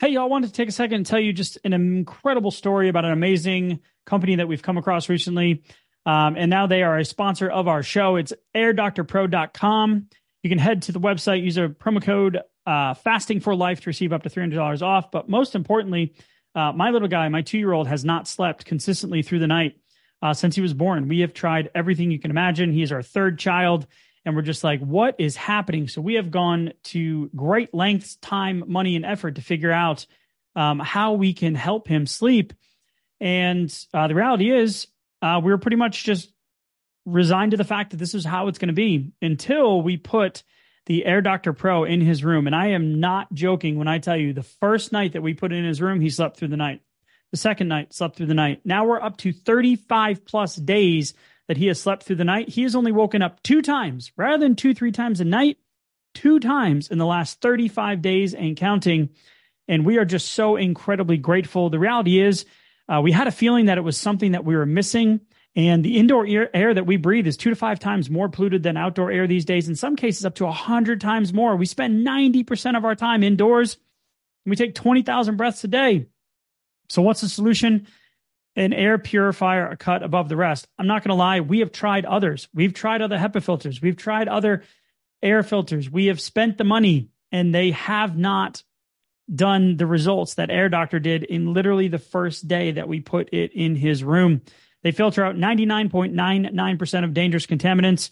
Hey, 0.00 0.10
y'all, 0.10 0.22
I 0.22 0.26
wanted 0.26 0.48
to 0.48 0.52
take 0.52 0.68
a 0.68 0.72
second 0.72 0.94
and 0.96 1.06
tell 1.06 1.18
you 1.18 1.32
just 1.32 1.58
an 1.64 1.72
incredible 1.72 2.52
story 2.52 2.88
about 2.88 3.04
an 3.04 3.10
amazing 3.10 3.80
company 4.06 4.36
that 4.36 4.46
we've 4.46 4.62
come 4.62 4.78
across 4.78 5.08
recently. 5.08 5.62
Um, 6.06 6.36
and 6.36 6.48
now 6.48 6.66
they 6.68 6.82
are 6.84 6.98
a 6.98 7.04
sponsor 7.04 7.50
of 7.50 7.66
our 7.66 7.82
show. 7.82 8.16
It's 8.16 8.32
airdoctorpro.com. 8.54 10.06
You 10.44 10.50
can 10.50 10.58
head 10.58 10.82
to 10.82 10.92
the 10.92 11.00
website, 11.00 11.42
use 11.42 11.56
a 11.58 11.68
promo 11.68 12.00
code 12.00 12.38
uh, 12.64 12.94
fasting 12.94 13.40
for 13.40 13.56
life 13.56 13.80
to 13.80 13.90
receive 13.90 14.12
up 14.12 14.22
to 14.22 14.30
$300 14.30 14.82
off. 14.82 15.10
But 15.10 15.28
most 15.28 15.56
importantly, 15.56 16.14
uh, 16.54 16.72
my 16.72 16.90
little 16.90 17.08
guy, 17.08 17.28
my 17.28 17.42
two 17.42 17.58
year 17.58 17.72
old, 17.72 17.88
has 17.88 18.04
not 18.04 18.28
slept 18.28 18.64
consistently 18.64 19.22
through 19.22 19.40
the 19.40 19.46
night 19.46 19.80
uh, 20.22 20.34
since 20.34 20.54
he 20.54 20.60
was 20.60 20.74
born. 20.74 21.08
We 21.08 21.20
have 21.20 21.32
tried 21.32 21.70
everything 21.74 22.10
you 22.10 22.18
can 22.18 22.30
imagine. 22.30 22.72
He 22.72 22.82
is 22.82 22.92
our 22.92 23.02
third 23.02 23.38
child, 23.38 23.86
and 24.24 24.34
we're 24.34 24.42
just 24.42 24.64
like, 24.64 24.80
what 24.80 25.16
is 25.18 25.36
happening? 25.36 25.88
So 25.88 26.00
we 26.00 26.14
have 26.14 26.30
gone 26.30 26.72
to 26.84 27.30
great 27.34 27.72
lengths, 27.72 28.16
time, 28.16 28.64
money, 28.66 28.96
and 28.96 29.04
effort 29.04 29.36
to 29.36 29.42
figure 29.42 29.72
out 29.72 30.06
um, 30.56 30.80
how 30.80 31.12
we 31.12 31.32
can 31.34 31.54
help 31.54 31.86
him 31.86 32.06
sleep. 32.06 32.52
And 33.20 33.72
uh, 33.94 34.08
the 34.08 34.14
reality 34.14 34.50
is, 34.50 34.88
uh, 35.22 35.40
we 35.42 35.50
were 35.50 35.58
pretty 35.58 35.76
much 35.76 36.04
just 36.04 36.32
resigned 37.04 37.52
to 37.52 37.56
the 37.56 37.64
fact 37.64 37.90
that 37.90 37.96
this 37.96 38.14
is 38.14 38.24
how 38.24 38.48
it's 38.48 38.58
going 38.58 38.68
to 38.68 38.74
be 38.74 39.12
until 39.22 39.82
we 39.82 39.96
put 39.96 40.42
the 40.88 41.04
Air 41.04 41.20
Doctor 41.20 41.52
Pro 41.52 41.84
in 41.84 42.00
his 42.00 42.24
room. 42.24 42.46
And 42.46 42.56
I 42.56 42.68
am 42.68 42.98
not 42.98 43.32
joking 43.32 43.76
when 43.76 43.88
I 43.88 43.98
tell 43.98 44.16
you 44.16 44.32
the 44.32 44.42
first 44.42 44.90
night 44.90 45.12
that 45.12 45.22
we 45.22 45.34
put 45.34 45.52
in 45.52 45.64
his 45.64 45.82
room, 45.82 46.00
he 46.00 46.10
slept 46.10 46.38
through 46.38 46.48
the 46.48 46.56
night. 46.56 46.80
The 47.30 47.36
second 47.36 47.68
night, 47.68 47.92
slept 47.92 48.16
through 48.16 48.26
the 48.26 48.34
night. 48.34 48.62
Now 48.64 48.86
we're 48.86 49.00
up 49.00 49.18
to 49.18 49.32
35 49.32 50.24
plus 50.24 50.56
days 50.56 51.12
that 51.46 51.58
he 51.58 51.66
has 51.66 51.78
slept 51.78 52.04
through 52.04 52.16
the 52.16 52.24
night. 52.24 52.48
He 52.48 52.62
has 52.62 52.74
only 52.74 52.90
woken 52.90 53.20
up 53.20 53.42
two 53.42 53.60
times 53.60 54.12
rather 54.16 54.42
than 54.42 54.56
two, 54.56 54.72
three 54.72 54.92
times 54.92 55.20
a 55.20 55.26
night, 55.26 55.58
two 56.14 56.40
times 56.40 56.90
in 56.90 56.96
the 56.96 57.04
last 57.04 57.42
35 57.42 58.00
days 58.00 58.32
and 58.32 58.56
counting. 58.56 59.10
And 59.68 59.84
we 59.84 59.98
are 59.98 60.06
just 60.06 60.32
so 60.32 60.56
incredibly 60.56 61.18
grateful. 61.18 61.68
The 61.68 61.78
reality 61.78 62.18
is, 62.18 62.46
uh, 62.88 63.02
we 63.02 63.12
had 63.12 63.26
a 63.26 63.32
feeling 63.32 63.66
that 63.66 63.76
it 63.76 63.84
was 63.84 63.98
something 63.98 64.32
that 64.32 64.46
we 64.46 64.56
were 64.56 64.64
missing. 64.64 65.20
And 65.58 65.84
the 65.84 65.98
indoor 65.98 66.24
air, 66.24 66.54
air 66.54 66.72
that 66.72 66.86
we 66.86 66.96
breathe 66.96 67.26
is 67.26 67.36
two 67.36 67.50
to 67.50 67.56
five 67.56 67.80
times 67.80 68.08
more 68.08 68.28
polluted 68.28 68.62
than 68.62 68.76
outdoor 68.76 69.10
air 69.10 69.26
these 69.26 69.44
days. 69.44 69.68
In 69.68 69.74
some 69.74 69.96
cases, 69.96 70.24
up 70.24 70.36
to 70.36 70.44
100 70.44 71.00
times 71.00 71.32
more. 71.32 71.56
We 71.56 71.66
spend 71.66 72.06
90% 72.06 72.76
of 72.76 72.84
our 72.84 72.94
time 72.94 73.24
indoors 73.24 73.76
and 74.44 74.50
we 74.50 74.56
take 74.56 74.76
20,000 74.76 75.36
breaths 75.36 75.64
a 75.64 75.68
day. 75.68 76.06
So, 76.88 77.02
what's 77.02 77.22
the 77.22 77.28
solution? 77.28 77.88
An 78.54 78.72
air 78.72 78.98
purifier, 78.98 79.66
a 79.66 79.76
cut 79.76 80.04
above 80.04 80.28
the 80.28 80.36
rest. 80.36 80.68
I'm 80.78 80.86
not 80.86 81.02
going 81.02 81.10
to 81.10 81.16
lie, 81.16 81.40
we 81.40 81.58
have 81.58 81.72
tried 81.72 82.04
others. 82.04 82.48
We've 82.54 82.72
tried 82.72 83.02
other 83.02 83.18
HEPA 83.18 83.42
filters. 83.42 83.82
We've 83.82 83.96
tried 83.96 84.28
other 84.28 84.62
air 85.24 85.42
filters. 85.42 85.90
We 85.90 86.06
have 86.06 86.20
spent 86.20 86.56
the 86.56 86.64
money 86.64 87.08
and 87.32 87.52
they 87.52 87.72
have 87.72 88.16
not 88.16 88.62
done 89.34 89.76
the 89.76 89.86
results 89.86 90.34
that 90.34 90.50
Air 90.50 90.68
Doctor 90.68 91.00
did 91.00 91.24
in 91.24 91.52
literally 91.52 91.88
the 91.88 91.98
first 91.98 92.46
day 92.46 92.70
that 92.72 92.86
we 92.86 93.00
put 93.00 93.34
it 93.34 93.52
in 93.52 93.74
his 93.74 94.04
room. 94.04 94.42
They 94.82 94.92
filter 94.92 95.24
out 95.24 95.36
99.99% 95.36 97.04
of 97.04 97.14
dangerous 97.14 97.46
contaminants. 97.46 98.10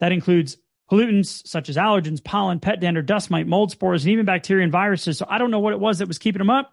That 0.00 0.12
includes 0.12 0.56
pollutants 0.90 1.46
such 1.46 1.68
as 1.68 1.76
allergens, 1.76 2.22
pollen, 2.22 2.60
pet 2.60 2.80
dander, 2.80 3.02
dust 3.02 3.30
mite, 3.30 3.46
mold 3.46 3.70
spores, 3.70 4.04
and 4.04 4.12
even 4.12 4.24
bacteria 4.24 4.62
and 4.62 4.72
viruses. 4.72 5.18
So 5.18 5.26
I 5.28 5.38
don't 5.38 5.50
know 5.50 5.60
what 5.60 5.72
it 5.72 5.80
was 5.80 5.98
that 5.98 6.08
was 6.08 6.18
keeping 6.18 6.38
them 6.38 6.50
up, 6.50 6.72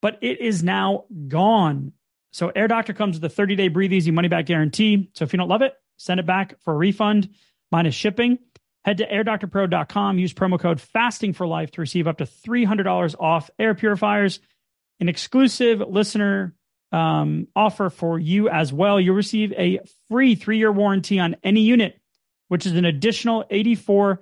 but 0.00 0.18
it 0.22 0.40
is 0.40 0.62
now 0.62 1.04
gone. 1.28 1.92
So 2.32 2.50
Air 2.54 2.68
Doctor 2.68 2.94
comes 2.94 3.16
with 3.16 3.24
a 3.24 3.34
30 3.34 3.56
day 3.56 3.68
breathe 3.68 3.92
easy 3.92 4.10
money 4.10 4.28
back 4.28 4.46
guarantee. 4.46 5.10
So 5.14 5.24
if 5.24 5.32
you 5.32 5.36
don't 5.36 5.48
love 5.48 5.62
it, 5.62 5.74
send 5.96 6.18
it 6.18 6.26
back 6.26 6.60
for 6.62 6.72
a 6.72 6.76
refund 6.76 7.30
minus 7.70 7.94
shipping. 7.94 8.38
Head 8.84 8.98
to 8.98 9.06
airdoctorpro.com, 9.06 10.18
use 10.18 10.32
promo 10.32 10.58
code 10.58 10.80
fasting 10.80 11.34
for 11.34 11.46
life 11.46 11.70
to 11.72 11.80
receive 11.80 12.08
up 12.08 12.18
to 12.18 12.24
$300 12.24 13.14
off 13.20 13.48
air 13.56 13.74
purifiers, 13.76 14.40
an 14.98 15.08
exclusive 15.08 15.80
listener 15.80 16.56
um, 16.92 17.48
offer 17.56 17.90
for 17.90 18.18
you 18.18 18.48
as 18.48 18.72
well. 18.72 19.00
You'll 19.00 19.16
receive 19.16 19.52
a 19.52 19.80
free 20.10 20.34
three 20.34 20.58
year 20.58 20.70
warranty 20.70 21.18
on 21.18 21.36
any 21.42 21.62
unit, 21.62 21.98
which 22.48 22.66
is 22.66 22.72
an 22.72 22.84
additional 22.84 23.44
$84 23.50 24.18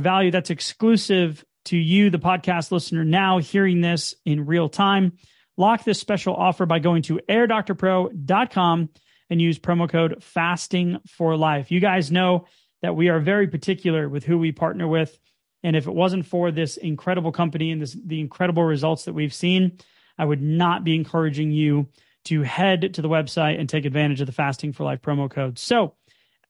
value. 0.00 0.30
That's 0.30 0.50
exclusive 0.50 1.44
to 1.66 1.76
you, 1.76 2.10
the 2.10 2.18
podcast 2.18 2.70
listener, 2.70 3.04
now 3.04 3.38
hearing 3.38 3.80
this 3.80 4.14
in 4.24 4.46
real 4.46 4.68
time. 4.68 5.18
Lock 5.56 5.84
this 5.84 5.98
special 5.98 6.34
offer 6.34 6.64
by 6.64 6.78
going 6.78 7.02
to 7.02 7.20
airdoctorpro.com 7.28 8.88
and 9.30 9.42
use 9.42 9.58
promo 9.58 9.88
code 9.88 10.22
fasting 10.22 10.98
for 11.08 11.36
life. 11.36 11.70
You 11.70 11.80
guys 11.80 12.12
know 12.12 12.46
that 12.82 12.94
we 12.94 13.08
are 13.08 13.18
very 13.18 13.48
particular 13.48 14.08
with 14.08 14.24
who 14.24 14.38
we 14.38 14.52
partner 14.52 14.86
with. 14.86 15.18
And 15.62 15.74
if 15.74 15.88
it 15.88 15.94
wasn't 15.94 16.26
for 16.26 16.52
this 16.52 16.76
incredible 16.76 17.32
company 17.32 17.72
and 17.72 17.82
this, 17.82 17.96
the 18.04 18.20
incredible 18.20 18.62
results 18.62 19.06
that 19.06 19.14
we've 19.14 19.34
seen, 19.34 19.78
I 20.18 20.24
would 20.24 20.42
not 20.42 20.84
be 20.84 20.94
encouraging 20.94 21.50
you 21.50 21.88
to 22.24 22.42
head 22.42 22.94
to 22.94 23.02
the 23.02 23.08
website 23.08 23.58
and 23.58 23.68
take 23.68 23.84
advantage 23.84 24.20
of 24.20 24.26
the 24.26 24.32
Fasting 24.32 24.72
for 24.72 24.84
Life 24.84 25.02
promo 25.02 25.30
code. 25.30 25.58
So, 25.58 25.94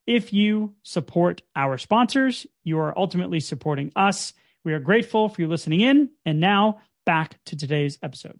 if 0.06 0.32
you 0.32 0.74
support 0.82 1.42
our 1.56 1.78
sponsors, 1.78 2.46
you 2.62 2.78
are 2.78 2.96
ultimately 2.96 3.40
supporting 3.40 3.90
us. 3.96 4.32
We 4.64 4.72
are 4.72 4.78
grateful 4.78 5.28
for 5.28 5.42
you 5.42 5.48
listening 5.48 5.80
in. 5.80 6.10
And 6.24 6.38
now 6.38 6.80
back 7.04 7.38
to 7.46 7.56
today's 7.56 7.98
episode. 8.02 8.38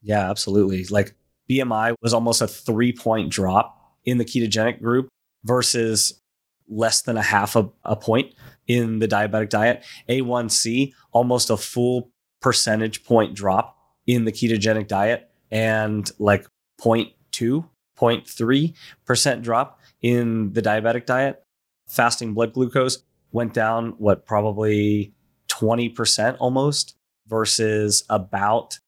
Yeah, 0.00 0.30
absolutely. 0.30 0.84
Like 0.84 1.14
BMI 1.50 1.96
was 2.00 2.14
almost 2.14 2.42
a 2.42 2.46
three 2.46 2.92
point 2.92 3.30
drop 3.30 3.78
in 4.04 4.18
the 4.18 4.24
ketogenic 4.24 4.80
group 4.80 5.08
versus 5.44 6.20
less 6.68 7.02
than 7.02 7.16
a 7.16 7.22
half 7.22 7.56
a, 7.56 7.68
a 7.84 7.96
point 7.96 8.34
in 8.66 8.98
the 8.98 9.08
diabetic 9.08 9.50
diet. 9.50 9.84
A1C, 10.08 10.92
almost 11.12 11.50
a 11.50 11.56
full 11.56 12.10
percentage 12.44 13.04
point 13.04 13.34
drop 13.34 13.78
in 14.06 14.26
the 14.26 14.30
ketogenic 14.30 14.86
diet, 14.86 15.30
and 15.50 16.10
like 16.18 16.46
0.2, 16.78 17.66
0.3% 17.98 19.42
drop 19.42 19.80
in 20.02 20.52
the 20.52 20.60
diabetic 20.60 21.06
diet. 21.06 21.42
Fasting 21.88 22.34
blood 22.34 22.52
glucose 22.52 23.02
went 23.32 23.54
down, 23.54 23.94
what, 23.96 24.26
probably 24.26 25.14
20% 25.48 26.36
almost 26.38 26.96
versus 27.28 28.04
about 28.10 28.78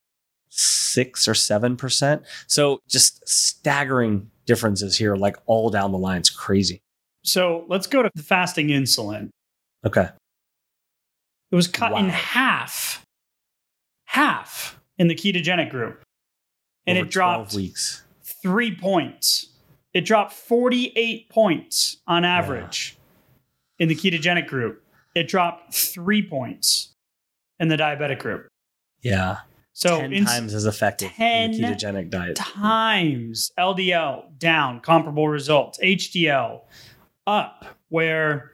six 0.50 1.26
or 1.26 1.32
7%. 1.32 2.22
So 2.46 2.78
just 2.86 3.26
staggering 3.26 4.30
differences 4.44 4.98
here, 4.98 5.16
like 5.16 5.36
all 5.46 5.70
down 5.70 5.92
the 5.92 5.98
line. 5.98 6.18
It's 6.18 6.28
crazy. 6.28 6.82
So 7.24 7.64
let's 7.68 7.86
go 7.86 8.02
to 8.02 8.10
the 8.14 8.22
fasting 8.22 8.68
insulin. 8.68 9.30
Okay. 9.86 10.08
It 11.50 11.56
was 11.56 11.68
cut 11.68 11.92
Wow. 11.92 11.98
in 12.00 12.08
half, 12.10 13.05
half 14.16 14.80
in 14.98 15.08
the 15.08 15.14
ketogenic 15.14 15.70
group. 15.70 16.02
And 16.86 16.96
Over 16.98 17.06
it 17.06 17.10
dropped 17.10 17.50
12 17.52 17.62
weeks. 17.62 18.02
three 18.42 18.74
points. 18.74 19.48
It 19.92 20.04
dropped 20.04 20.32
48 20.32 21.28
points 21.28 21.98
on 22.06 22.24
average 22.24 22.96
in 23.78 23.88
the 23.88 23.94
ketogenic 23.94 24.46
group. 24.46 24.82
It 25.14 25.28
dropped 25.28 25.74
three 25.74 26.26
points 26.26 26.92
in 27.58 27.68
the 27.68 27.76
diabetic 27.76 28.18
group. 28.18 28.48
Yeah. 29.02 29.38
So 29.72 30.00
10 30.00 30.24
times 30.24 30.54
as 30.54 30.64
effective 30.64 31.10
in 31.18 31.52
the 31.52 31.58
ketogenic 31.58 32.08
diet. 32.10 32.36
times 32.36 33.50
LDL 33.58 34.38
down, 34.38 34.80
comparable 34.80 35.28
results. 35.28 35.78
HDL 35.82 36.62
up, 37.26 37.64
where 37.90 38.52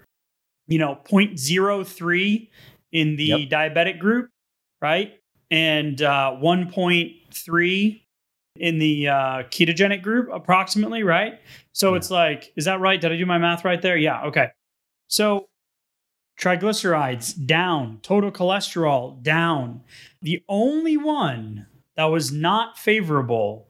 you 0.67 0.79
know 0.79 0.99
0.03 1.05 2.49
in 2.93 3.17
the 3.17 3.25
Yep. 3.25 3.41
diabetic 3.51 3.99
group, 4.01 4.31
right, 4.81 5.13
and 5.53 6.01
uh, 6.03 6.35
1.3 6.43 8.03
in 8.57 8.79
the 8.79 9.09
uh, 9.09 9.15
ketogenic 9.51 10.03
group, 10.03 10.29
approximately, 10.33 11.03
right. 11.03 11.39
So 11.73 11.91
Yeah. 11.91 11.97
it's 11.99 12.11
like, 12.11 12.53
is 12.57 12.65
that 12.65 12.81
right? 12.81 13.01
Did 13.01 13.13
I 13.13 13.17
do 13.17 13.27
my 13.27 13.39
math 13.39 13.65
right 13.65 13.81
there? 13.81 13.97
Yeah. 13.97 14.23
Okay. 14.25 14.49
So 15.09 15.47
triglycerides 16.41 17.47
down, 17.47 17.99
total 18.03 18.33
cholesterol 18.33 19.23
down. 19.23 19.83
The 20.23 20.43
only 20.49 20.97
one 20.97 21.67
that 21.97 22.07
was 22.07 22.33
not 22.33 22.79
favorable 22.79 23.69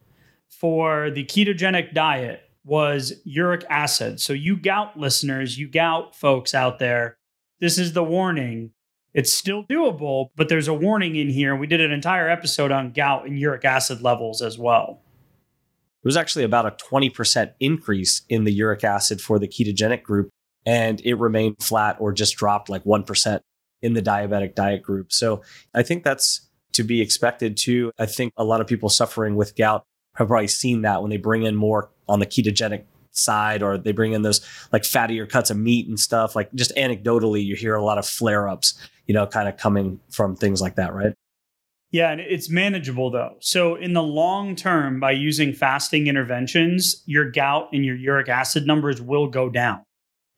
for 0.49 1.11
the 1.11 1.25
ketogenic 1.25 1.93
diet 1.93 2.43
was 2.65 3.13
uric 3.25 3.65
acid. 3.69 4.21
So, 4.21 4.33
you 4.33 4.57
gout 4.57 4.97
listeners, 4.97 5.59
you 5.59 5.67
gout 5.69 6.15
folks 6.15 6.55
out 6.55 6.79
there, 6.79 7.17
this 7.61 7.77
is 7.79 7.93
the 7.93 8.05
warning. 8.05 8.71
It's 9.15 9.33
still 9.33 9.65
doable, 9.65 10.29
but 10.37 10.49
there's 10.49 10.69
a 10.69 10.75
warning 10.75 11.17
in 11.17 11.29
here. 11.29 11.55
We 11.55 11.67
did 11.67 11.81
an 11.81 11.93
entire 11.93 12.31
episode 12.31 12.73
on 12.73 12.93
gout 12.93 13.27
and 13.27 13.39
uric 13.39 13.65
acid 13.65 14.01
levels 14.01 14.41
as 14.41 14.59
well. 14.59 15.03
It 16.03 16.09
was 16.09 16.17
actually 16.17 16.45
about 16.45 16.67
a 16.67 16.71
20% 16.71 17.53
increase 17.61 18.23
in 18.29 18.45
the 18.45 18.53
uric 18.53 18.85
acid 18.85 19.21
for 19.21 19.39
the 19.39 19.47
ketogenic 19.47 20.03
group, 20.03 20.31
and 20.65 21.01
it 21.05 21.15
remained 21.15 21.57
flat 21.61 21.97
or 22.01 22.13
just 22.13 22.37
dropped 22.37 22.69
like 22.69 22.85
1% 22.85 23.41
in 23.83 23.93
the 23.93 24.03
diabetic 24.03 24.55
diet 24.55 24.83
group. 24.83 25.13
So 25.13 25.43
I 25.75 25.83
think 25.83 26.05
that's 26.05 26.49
to 26.73 26.83
be 26.83 27.03
expected 27.03 27.57
too. 27.57 27.93
I 27.99 28.07
think 28.07 28.33
a 28.37 28.45
lot 28.45 28.61
of 28.61 28.67
people 28.67 28.89
suffering 28.89 29.37
with 29.37 29.57
gout 29.57 29.85
have 30.17 30.29
probably 30.29 30.49
seen 30.49 30.83
that 30.83 31.03
when 31.03 31.11
they 31.11 31.17
bring 31.19 31.43
in 31.43 31.55
more 31.55 31.91
on 32.09 32.19
the 32.19 32.27
ketogenic 32.27 32.85
side 33.13 33.63
or 33.63 33.79
they 33.79 33.93
bring 33.93 34.13
in 34.13 34.23
those 34.23 34.41
like 34.73 34.83
fattier 34.83 35.29
cuts 35.29 35.51
of 35.51 35.57
meat 35.57 35.87
and 35.87 36.01
stuff. 36.01 36.35
Like 36.35 36.53
just 36.55 36.75
anecdotally, 36.77 37.45
you 37.45 37.55
hear 37.55 37.75
a 37.75 37.85
lot 37.85 37.99
of 37.99 38.07
flare 38.07 38.49
ups, 38.49 38.79
you 39.07 39.15
know, 39.15 39.27
kind 39.27 39.49
of 39.49 39.57
coming 39.57 40.01
from 40.11 40.35
things 40.35 40.61
like 40.61 40.77
that, 40.77 40.93
right? 40.95 41.15
Yeah, 41.93 42.11
and 42.11 42.23
it's 42.23 42.49
manageable 42.49 43.11
though. 43.11 43.37
So 43.41 43.75
in 43.75 43.93
the 43.93 44.03
long 44.03 44.57
term, 44.57 44.99
by 44.99 45.13
using 45.13 45.53
fasting 45.53 46.07
interventions, 46.07 47.03
your 47.05 47.31
gout 47.31 47.69
and 47.73 47.85
your 47.85 47.97
uric 47.97 48.31
acid 48.31 48.67
numbers 48.67 49.01
will 49.01 49.29
go 49.29 49.51
down. 49.51 49.83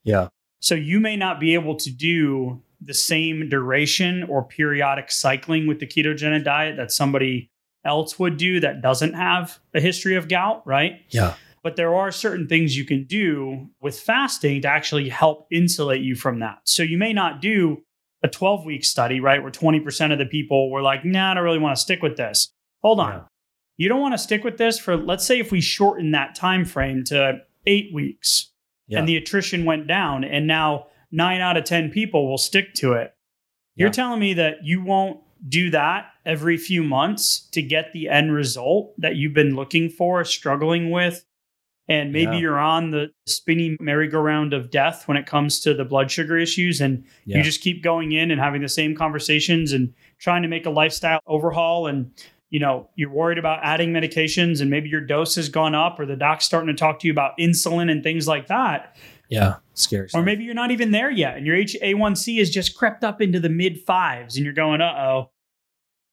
Yeah. 0.03 0.27
So 0.59 0.75
you 0.75 0.99
may 0.99 1.15
not 1.15 1.39
be 1.39 1.53
able 1.53 1.75
to 1.77 1.89
do 1.89 2.61
the 2.81 2.93
same 2.93 3.47
duration 3.47 4.23
or 4.23 4.43
periodic 4.43 5.11
cycling 5.11 5.65
with 5.65 5.79
the 5.79 5.87
ketogenic 5.87 6.43
diet 6.43 6.75
that 6.75 6.91
somebody 6.91 7.49
else 7.85 8.19
would 8.19 8.35
do 8.35 8.59
that 8.59 8.81
doesn't 8.81 9.13
have 9.13 9.59
a 9.73 9.79
history 9.79 10.15
of 10.15 10.27
gout, 10.27 10.65
right? 10.67 11.01
Yeah. 11.09 11.35
But 11.65 11.77
there 11.77 11.95
are 11.95 12.11
certain 12.11 12.47
things 12.47 12.77
you 12.77 12.85
can 12.85 13.05
do 13.05 13.69
with 13.81 13.99
fasting 13.99 14.61
to 14.61 14.67
actually 14.67 15.09
help 15.09 15.47
insulate 15.51 16.03
you 16.03 16.13
from 16.13 16.37
that. 16.41 16.59
So 16.65 16.83
you 16.83 16.95
may 16.95 17.11
not 17.11 17.41
do 17.41 17.81
a 18.21 18.27
12 18.27 18.65
week 18.67 18.85
study, 18.85 19.19
right? 19.19 19.41
Where 19.41 19.51
20% 19.51 20.13
of 20.13 20.19
the 20.19 20.27
people 20.27 20.69
were 20.69 20.83
like, 20.83 21.03
nah, 21.03 21.31
I 21.31 21.33
don't 21.33 21.43
really 21.43 21.57
want 21.57 21.75
to 21.75 21.81
stick 21.81 22.03
with 22.03 22.17
this. 22.17 22.51
Hold 22.83 22.99
on. 22.99 23.13
Yeah. 23.13 23.21
You 23.77 23.89
don't 23.89 23.99
want 23.99 24.13
to 24.13 24.19
stick 24.19 24.43
with 24.43 24.57
this 24.59 24.77
for, 24.77 24.95
let's 24.95 25.25
say, 25.25 25.39
if 25.39 25.51
we 25.51 25.59
shorten 25.59 26.11
that 26.11 26.35
time 26.35 26.65
frame 26.65 27.03
to 27.05 27.39
eight 27.65 27.91
weeks 27.91 28.51
Yeah. 28.87 28.99
and 28.99 29.09
the 29.09 29.17
attrition 29.17 29.65
went 29.65 29.87
down, 29.87 30.23
and 30.23 30.45
now 30.45 30.85
nine 31.11 31.41
out 31.41 31.57
of 31.57 31.63
10 31.63 31.89
people 31.89 32.29
will 32.29 32.37
stick 32.37 32.75
to 32.75 32.93
it. 32.93 33.15
You're 33.73 33.89
telling 33.89 34.19
me 34.19 34.35
that 34.35 34.57
you 34.63 34.83
won't 34.83 35.19
do 35.49 35.71
that 35.71 36.11
every 36.27 36.57
few 36.57 36.83
months 36.83 37.49
to 37.53 37.63
get 37.63 37.91
the 37.91 38.07
end 38.07 38.31
result 38.33 38.93
that 38.99 39.15
you've 39.15 39.33
been 39.33 39.55
looking 39.55 39.89
for, 39.89 40.23
struggling 40.23 40.91
with, 40.91 41.25
and 41.87 42.11
maybe 42.11 42.31
Yeah. 42.33 42.37
you're 42.39 42.59
on 42.59 42.91
the 42.91 43.09
spinning 43.27 43.77
merry-go-round 43.79 44.53
of 44.53 44.71
death 44.71 45.07
when 45.07 45.17
it 45.17 45.25
comes 45.25 45.59
to 45.61 45.73
the 45.73 45.85
blood 45.85 46.09
sugar 46.11 46.37
issues, 46.37 46.81
and 46.81 47.03
Yeah. 47.25 47.37
you 47.37 47.43
just 47.43 47.61
keep 47.61 47.83
going 47.83 48.11
in 48.11 48.31
and 48.31 48.39
having 48.41 48.61
the 48.61 48.69
same 48.69 48.95
conversations 48.95 49.71
and 49.71 49.93
trying 50.19 50.41
to 50.41 50.47
make 50.47 50.65
a 50.65 50.69
lifestyle 50.71 51.19
overhaul 51.27 51.87
and 51.87 52.11
you 52.51 52.59
know 52.59 52.87
you're 52.95 53.09
worried 53.09 53.37
about 53.39 53.59
adding 53.63 53.91
medications 53.91 54.61
and 54.61 54.69
maybe 54.69 54.87
your 54.87 55.01
dose 55.01 55.35
has 55.35 55.49
gone 55.49 55.73
up 55.75 55.99
or 55.99 56.05
the 56.05 56.15
doc's 56.15 56.45
starting 56.45 56.67
to 56.67 56.73
talk 56.79 56.99
to 56.99 57.07
you 57.07 57.11
about 57.11 57.31
insulin 57.39 57.91
and 57.91 58.03
things 58.03 58.27
like 58.27 58.47
that 58.47 58.95
yeah. 59.29 59.55
Scary. 59.73 60.07
or 60.13 60.21
maybe 60.21 60.43
you're 60.43 60.53
not 60.53 60.69
even 60.71 60.91
there 60.91 61.09
yet 61.09 61.35
and 61.37 61.45
your 61.47 61.57
HA1C 61.57 62.37
has 62.37 62.49
just 62.51 62.77
crept 62.77 63.03
up 63.03 63.19
into 63.19 63.39
the 63.39 63.49
mid 63.49 63.81
fives 63.81 64.35
and 64.37 64.45
you're 64.45 64.53
going, 64.53 64.79
uh 64.79 64.93
oh, 64.95 65.31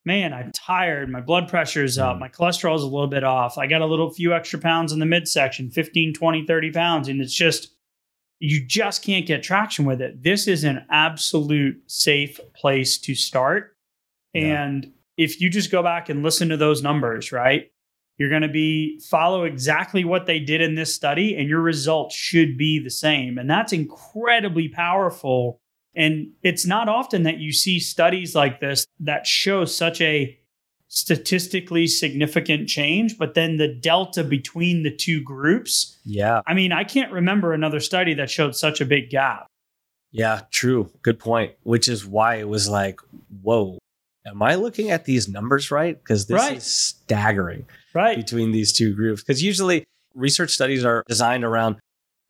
man, 0.05 0.33
I'm 0.33 0.53
tired. 0.53 1.11
My 1.11 1.21
blood 1.21 1.49
pressure's 1.49 1.99
up. 1.99 2.17
Mm. 2.17 2.21
My 2.21 2.29
cholesterol's 2.29 2.83
a 2.83 2.87
little 2.87 3.07
bit 3.07 3.25
off. 3.25 3.59
I 3.59 3.67
got 3.67 3.83
a 3.83 3.87
little 3.87 4.11
few 4.11 4.35
extra 4.35 4.59
pounds 4.59 4.93
in 4.93 4.99
the 4.99 5.07
midsection 5.07 5.71
15, 5.71 6.15
20, 6.15 6.47
30 6.47 6.73
pounds. 6.73 7.09
And 7.09 7.21
it's 7.21 7.35
just, 7.35 7.75
you 8.39 8.65
just 8.65 9.05
can't 9.05 9.27
get 9.27 9.43
traction 9.43 9.85
with 9.85 10.01
it. 10.01 10.23
This 10.23 10.49
is 10.49 10.65
an 10.65 10.85
absolute 10.91 11.81
safe 11.87 12.41
place 12.55 12.99
to 12.99 13.15
start. 13.15 13.77
Yeah. 14.35 14.65
And 14.65 14.93
if 15.17 15.41
you 15.41 15.49
just 15.49 15.71
go 15.71 15.83
back 15.83 16.09
and 16.09 16.23
listen 16.23 16.49
to 16.49 16.57
those 16.57 16.83
numbers, 16.83 17.31
right? 17.31 17.71
You're 18.19 18.31
going 18.31 18.43
to 18.43 18.49
be 18.49 19.01
follow 19.01 19.45
exactly 19.45 20.05
what 20.05 20.27
they 20.27 20.39
did 20.39 20.61
in 20.61 20.75
this 20.75 20.95
study 20.95 21.37
and 21.37 21.49
your 21.49 21.61
results 21.61 22.15
should 22.15 22.59
be 22.59 22.79
the 22.79 22.91
same. 22.91 23.39
And 23.39 23.49
that's 23.49 23.73
incredibly 23.73 24.69
powerful. 24.69 25.61
And 25.95 26.29
it's 26.43 26.67
not 26.67 26.89
often 26.89 27.25
that 27.25 27.39
you 27.39 27.53
see 27.53 27.79
studies 27.79 28.35
like 28.35 28.61
this 28.61 28.87
that 29.01 29.27
show 29.27 29.65
such 29.65 30.01
a 30.01 30.39
statistically 30.89 31.87
significant 31.87 32.69
change, 32.69 33.17
but 33.19 33.35
then 33.35 33.57
the 33.57 33.69
delta 33.69 34.23
between 34.23 34.83
the 34.83 34.95
two 34.95 35.23
groups. 35.23 35.99
Yeah. 36.05 36.43
I 36.47 36.53
mean, 36.55 36.71
I 36.71 36.85
can't 36.85 37.11
remember 37.13 37.53
another 37.55 37.81
study 37.81 38.13
that 38.15 38.31
showed 38.31 38.55
such 38.55 38.81
a 38.81 38.85
big 38.85 39.09
gap. 39.11 39.47
Yeah, 40.11 40.43
true. 40.51 40.91
Good 41.03 41.19
point. 41.19 41.55
Which 41.63 41.89
is 41.89 42.05
why 42.07 42.37
it 42.37 42.49
was 42.49 42.69
like, 42.69 43.01
whoa, 43.41 43.79
am 44.27 44.43
I 44.43 44.55
looking 44.57 44.91
at 44.91 45.07
these 45.07 45.29
numbers 45.29 45.71
right? 45.71 45.99
Because 45.99 46.27
this 46.27 46.37
Right. 46.37 46.59
is 46.59 46.65
staggering 46.65 47.65
Right. 47.95 48.17
between 48.19 48.53
these 48.53 48.73
two 48.75 48.95
groups. 48.95 49.23
Because 49.23 49.43
usually 49.43 49.85
research 50.15 50.51
studies 50.51 50.85
are 50.85 51.03
designed 51.09 51.45
around 51.45 51.77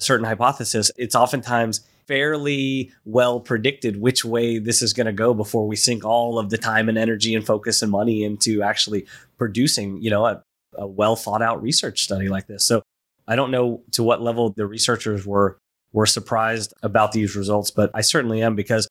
a 0.01 0.05
certain 0.05 0.25
hypothesis. 0.27 0.93
It's 0.97 1.17
oftentimes 1.17 1.81
fairly 2.07 2.93
well 3.05 3.41
predicted 3.41 4.01
which 4.01 4.25
way 4.25 4.59
this 4.59 4.83
is 4.83 4.93
going 4.93 5.07
to 5.07 5.13
go 5.13 5.35
before 5.35 5.67
we 5.67 5.77
sink 5.77 6.05
all 6.05 6.39
of 6.39 6.51
the 6.51 6.59
time 6.59 6.89
and 6.89 6.99
energy 6.99 7.35
and 7.35 7.47
focus 7.47 7.83
and 7.83 7.91
money 7.91 8.25
into 8.25 8.63
actually 8.63 9.07
producing, 9.39 10.01
you 10.03 10.11
know, 10.11 10.27
a, 10.27 10.43
a 10.75 10.87
well 10.87 11.17
thought 11.17 11.43
out 11.43 11.63
research 11.63 12.03
study 12.03 12.29
like 12.29 12.47
this. 12.47 12.67
So 12.67 12.83
I 13.27 13.37
don't 13.37 13.51
know 13.51 13.83
to 13.93 14.03
what 14.03 14.23
level 14.23 14.51
the 14.51 14.67
researchers 14.67 15.27
were 15.27 15.59
were 15.93 16.07
surprised 16.07 16.73
about 16.83 17.13
these 17.13 17.37
results, 17.37 17.71
but 17.71 17.91
I 17.95 18.01
certainly 18.01 18.43
am 18.43 18.57
because 18.57 18.89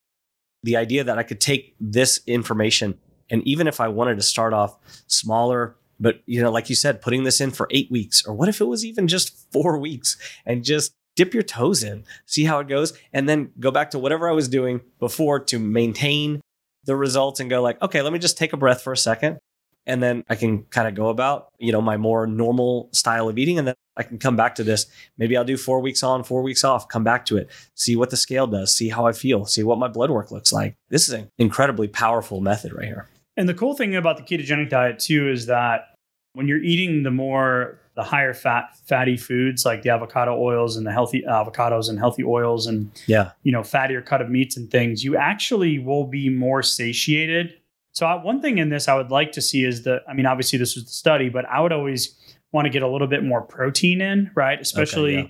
the 0.63 0.78
idea 0.78 1.04
that 1.04 1.17
I 1.17 1.24
could 1.24 1.41
take 1.41 1.76
this 1.80 2.19
information 2.28 2.97
and 3.32 3.41
even 3.47 3.65
if 3.65 3.80
I 3.80 3.88
wanted 3.88 4.17
to 4.17 4.21
start 4.21 4.54
off 4.54 4.78
smaller, 5.08 5.76
but 6.00 6.21
you 6.26 6.41
know, 6.41 6.52
like 6.52 6.69
you 6.69 6.76
said, 6.76 7.02
putting 7.02 7.24
this 7.24 7.39
in 7.39 7.52
for 7.52 7.67
eight 7.71 7.89
weeks, 7.89 8.26
or 8.26 8.34
what 8.34 8.50
if 8.50 8.60
it 8.60 8.65
was 8.65 8.86
even 8.86 9.08
just 9.08 9.52
four 9.52 9.78
weeks 9.80 10.17
and 10.45 10.63
just 10.63 10.91
dip 11.15 11.34
your 11.34 11.43
toes 11.43 11.84
in, 11.84 12.04
see 12.26 12.43
how 12.43 12.60
it 12.60 12.67
goes, 12.67 12.93
and 13.13 13.28
then 13.28 13.52
go 13.60 13.71
back 13.71 13.91
to 13.91 14.00
whatever 14.00 14.30
I 14.30 14.34
was 14.34 14.47
doing 14.47 14.82
before 15.00 15.39
to 15.45 15.60
maintain 15.60 16.41
the 16.86 16.95
results 16.95 17.39
and 17.39 17.50
go 17.50 17.62
like, 17.62 17.82
okay, 17.82 18.02
let 18.02 18.13
me 18.13 18.19
just 18.19 18.38
take 18.38 18.54
a 18.54 18.58
breath 18.58 18.82
for 18.82 18.93
a 18.93 18.97
second. 18.97 19.39
And 19.88 20.02
then 20.02 20.24
I 20.30 20.36
can 20.36 20.63
kind 20.65 20.88
of 20.88 20.93
go 20.93 21.10
about, 21.10 21.50
you 21.58 21.71
know, 21.71 21.82
my 21.82 21.97
more 21.97 22.28
normal 22.28 22.89
style 22.91 23.28
of 23.28 23.38
eating. 23.39 23.58
And 23.58 23.67
then 23.67 23.76
I 23.97 24.04
can 24.04 24.19
come 24.19 24.36
back 24.36 24.56
to 24.56 24.63
this. 24.63 24.86
Maybe 25.17 25.36
I'll 25.36 25.43
do 25.43 25.58
four 25.58 25.80
weeks 25.80 26.04
on, 26.04 26.24
four 26.24 26.43
weeks 26.43 26.63
off, 26.63 26.88
come 26.88 27.04
back 27.04 27.26
to 27.26 27.38
it, 27.38 27.50
see 27.76 27.95
what 27.95 28.12
the 28.12 28.17
scale 28.17 28.45
does, 28.45 28.76
see 28.76 28.89
how 28.89 29.08
I 29.08 29.12
feel, 29.12 29.45
see 29.45 29.63
what 29.63 29.80
my 29.80 29.88
blood 29.88 30.12
work 30.12 30.32
looks 30.32 30.54
like. 30.54 30.76
This 30.89 31.08
is 31.08 31.15
an 31.15 31.30
incredibly 31.39 31.88
powerful 31.88 32.41
method 32.41 32.74
right 32.74 32.86
here. 32.86 33.10
And 33.38 33.50
the 33.50 33.56
cool 33.56 33.74
thing 33.74 33.95
about 33.95 34.17
the 34.17 34.24
ketogenic 34.24 34.69
diet 34.69 35.00
too 35.00 35.30
is 35.30 35.47
that 35.47 35.95
when 36.34 36.47
you're 36.47 36.63
eating 36.63 37.04
the 37.04 37.12
more 37.12 37.80
the 38.01 38.09
higher 38.09 38.33
fat 38.33 38.75
fatty 38.87 39.15
foods 39.17 39.65
like 39.65 39.81
the 39.83 39.89
avocado 39.89 40.35
oils 40.41 40.75
and 40.77 40.85
the 40.87 40.91
healthy 40.91 41.23
avocados 41.27 41.89
and 41.89 41.99
healthy 41.99 42.23
oils 42.23 42.65
and 42.67 42.89
Yeah. 43.07 43.31
you 43.43 43.51
know 43.51 43.61
fattier 43.61 44.03
cut 44.05 44.21
of 44.21 44.29
meats 44.29 44.57
and 44.57 44.69
things, 44.71 45.03
you 45.03 45.15
actually 45.17 45.77
will 45.79 46.05
be 46.07 46.29
more 46.29 46.63
satiated. 46.63 47.53
So 47.93 48.05
I, 48.05 48.23
one 48.23 48.41
thing 48.41 48.57
in 48.57 48.69
this 48.69 48.87
I 48.87 48.95
would 48.95 49.11
like 49.11 49.31
to 49.33 49.41
see 49.41 49.63
is 49.65 49.83
that 49.83 50.01
I 50.09 50.13
mean 50.13 50.25
obviously 50.25 50.57
this 50.57 50.75
was 50.75 50.85
the 50.85 50.91
study, 50.91 51.29
but 51.29 51.45
I 51.45 51.59
would 51.61 51.71
always 51.73 52.15
want 52.51 52.65
to 52.65 52.69
get 52.69 52.81
a 52.83 52.87
little 52.87 53.07
bit 53.07 53.23
more 53.23 53.41
protein 53.41 54.01
in, 54.01 54.31
right? 54.35 54.59
Especially 54.59 55.15
yeah. 55.15 55.27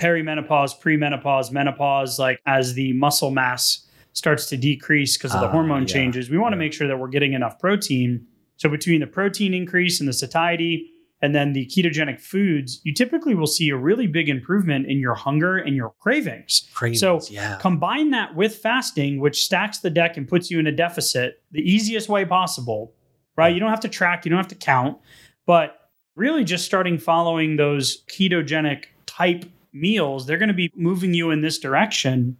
perimenopause, 0.00 0.78
premenopause, 0.80 1.50
menopause, 1.52 2.18
like 2.18 2.40
as 2.46 2.74
the 2.74 2.92
muscle 2.94 3.30
mass 3.30 3.86
starts 4.12 4.46
to 4.46 4.56
decrease 4.56 5.16
because 5.16 5.34
of 5.34 5.40
the 5.40 5.46
Ah, 5.46 5.52
hormone 5.52 5.82
yeah. 5.82 5.86
changes. 5.94 6.30
We 6.30 6.38
want 6.38 6.52
to 6.52 6.56
Yeah. 6.56 6.60
make 6.60 6.72
sure 6.72 6.88
that 6.88 6.98
we're 6.98 7.08
getting 7.08 7.32
enough 7.32 7.58
protein. 7.58 8.26
So 8.56 8.68
between 8.68 9.00
the 9.00 9.06
protein 9.06 9.54
increase 9.54 10.00
and 10.00 10.08
the 10.08 10.12
satiety 10.12 10.89
and 11.22 11.34
then 11.34 11.52
the 11.52 11.66
ketogenic 11.66 12.20
foods, 12.20 12.80
you 12.84 12.94
typically 12.94 13.34
will 13.34 13.46
see 13.46 13.68
a 13.68 13.76
really 13.76 14.06
big 14.06 14.28
improvement 14.28 14.86
in 14.86 14.98
your 14.98 15.14
hunger 15.14 15.58
and 15.58 15.76
your 15.76 15.92
cravings. 16.00 16.68
Cravings. 16.72 17.00
So, 17.00 17.20
yeah. 17.30 17.58
Combine 17.60 18.10
that 18.10 18.34
with 18.34 18.56
fasting, 18.56 19.20
which 19.20 19.44
stacks 19.44 19.78
the 19.78 19.90
deck 19.90 20.16
and 20.16 20.26
puts 20.26 20.50
you 20.50 20.58
in 20.58 20.66
a 20.66 20.72
deficit 20.72 21.42
the 21.52 21.60
easiest 21.60 22.08
way 22.08 22.24
possible, 22.24 22.94
right? 23.36 23.52
You 23.52 23.60
don't 23.60 23.70
have 23.70 23.80
to 23.80 23.88
track, 23.88 24.24
you 24.24 24.30
don't 24.30 24.38
have 24.38 24.48
to 24.48 24.54
count, 24.54 24.98
but 25.46 25.90
really 26.16 26.44
just 26.44 26.64
starting 26.64 26.98
following 26.98 27.56
those 27.56 28.02
ketogenic 28.06 28.84
type 29.06 29.44
meals, 29.72 30.26
they're 30.26 30.38
going 30.38 30.48
to 30.48 30.54
be 30.54 30.70
moving 30.74 31.14
you 31.14 31.30
in 31.30 31.42
this 31.42 31.58
direction. 31.58 32.36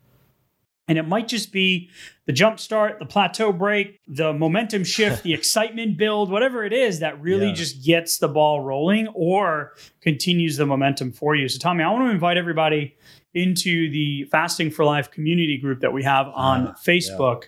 And 0.91 0.99
it 0.99 1.07
might 1.07 1.29
just 1.29 1.53
be 1.53 1.89
the 2.27 2.33
jump 2.33 2.59
start, 2.59 2.99
the 2.99 3.07
plateau 3.07 3.53
break, 3.53 3.97
the 4.09 4.33
momentum 4.33 4.83
shift, 4.83 5.23
the 5.23 5.33
excitement 5.41 5.97
build, 5.97 6.31
whatever 6.33 6.65
it 6.65 6.73
is 6.73 6.99
that 6.99 7.21
really 7.23 7.47
Yeah. 7.47 7.55
just 7.55 7.85
gets 7.85 8.19
the 8.19 8.27
ball 8.29 8.61
rolling 8.63 9.07
or 9.15 9.73
continues 10.01 10.57
the 10.57 10.67
momentum 10.67 11.13
for 11.13 11.37
you. 11.37 11.49
So, 11.49 11.61
Tommy, 11.61 11.85
I 11.85 11.91
want 11.93 12.07
to 12.07 12.11
invite 12.11 12.37
everybody 12.37 12.97
into 13.35 13.89
the 13.91 14.25
Fasting 14.33 14.73
for 14.73 14.85
Life 14.85 15.13
community 15.13 15.57
group 15.59 15.79
that 15.81 15.93
we 15.93 16.03
have 16.03 16.27
on 16.35 16.67
Ah, 16.67 16.75
Facebook. 16.85 17.45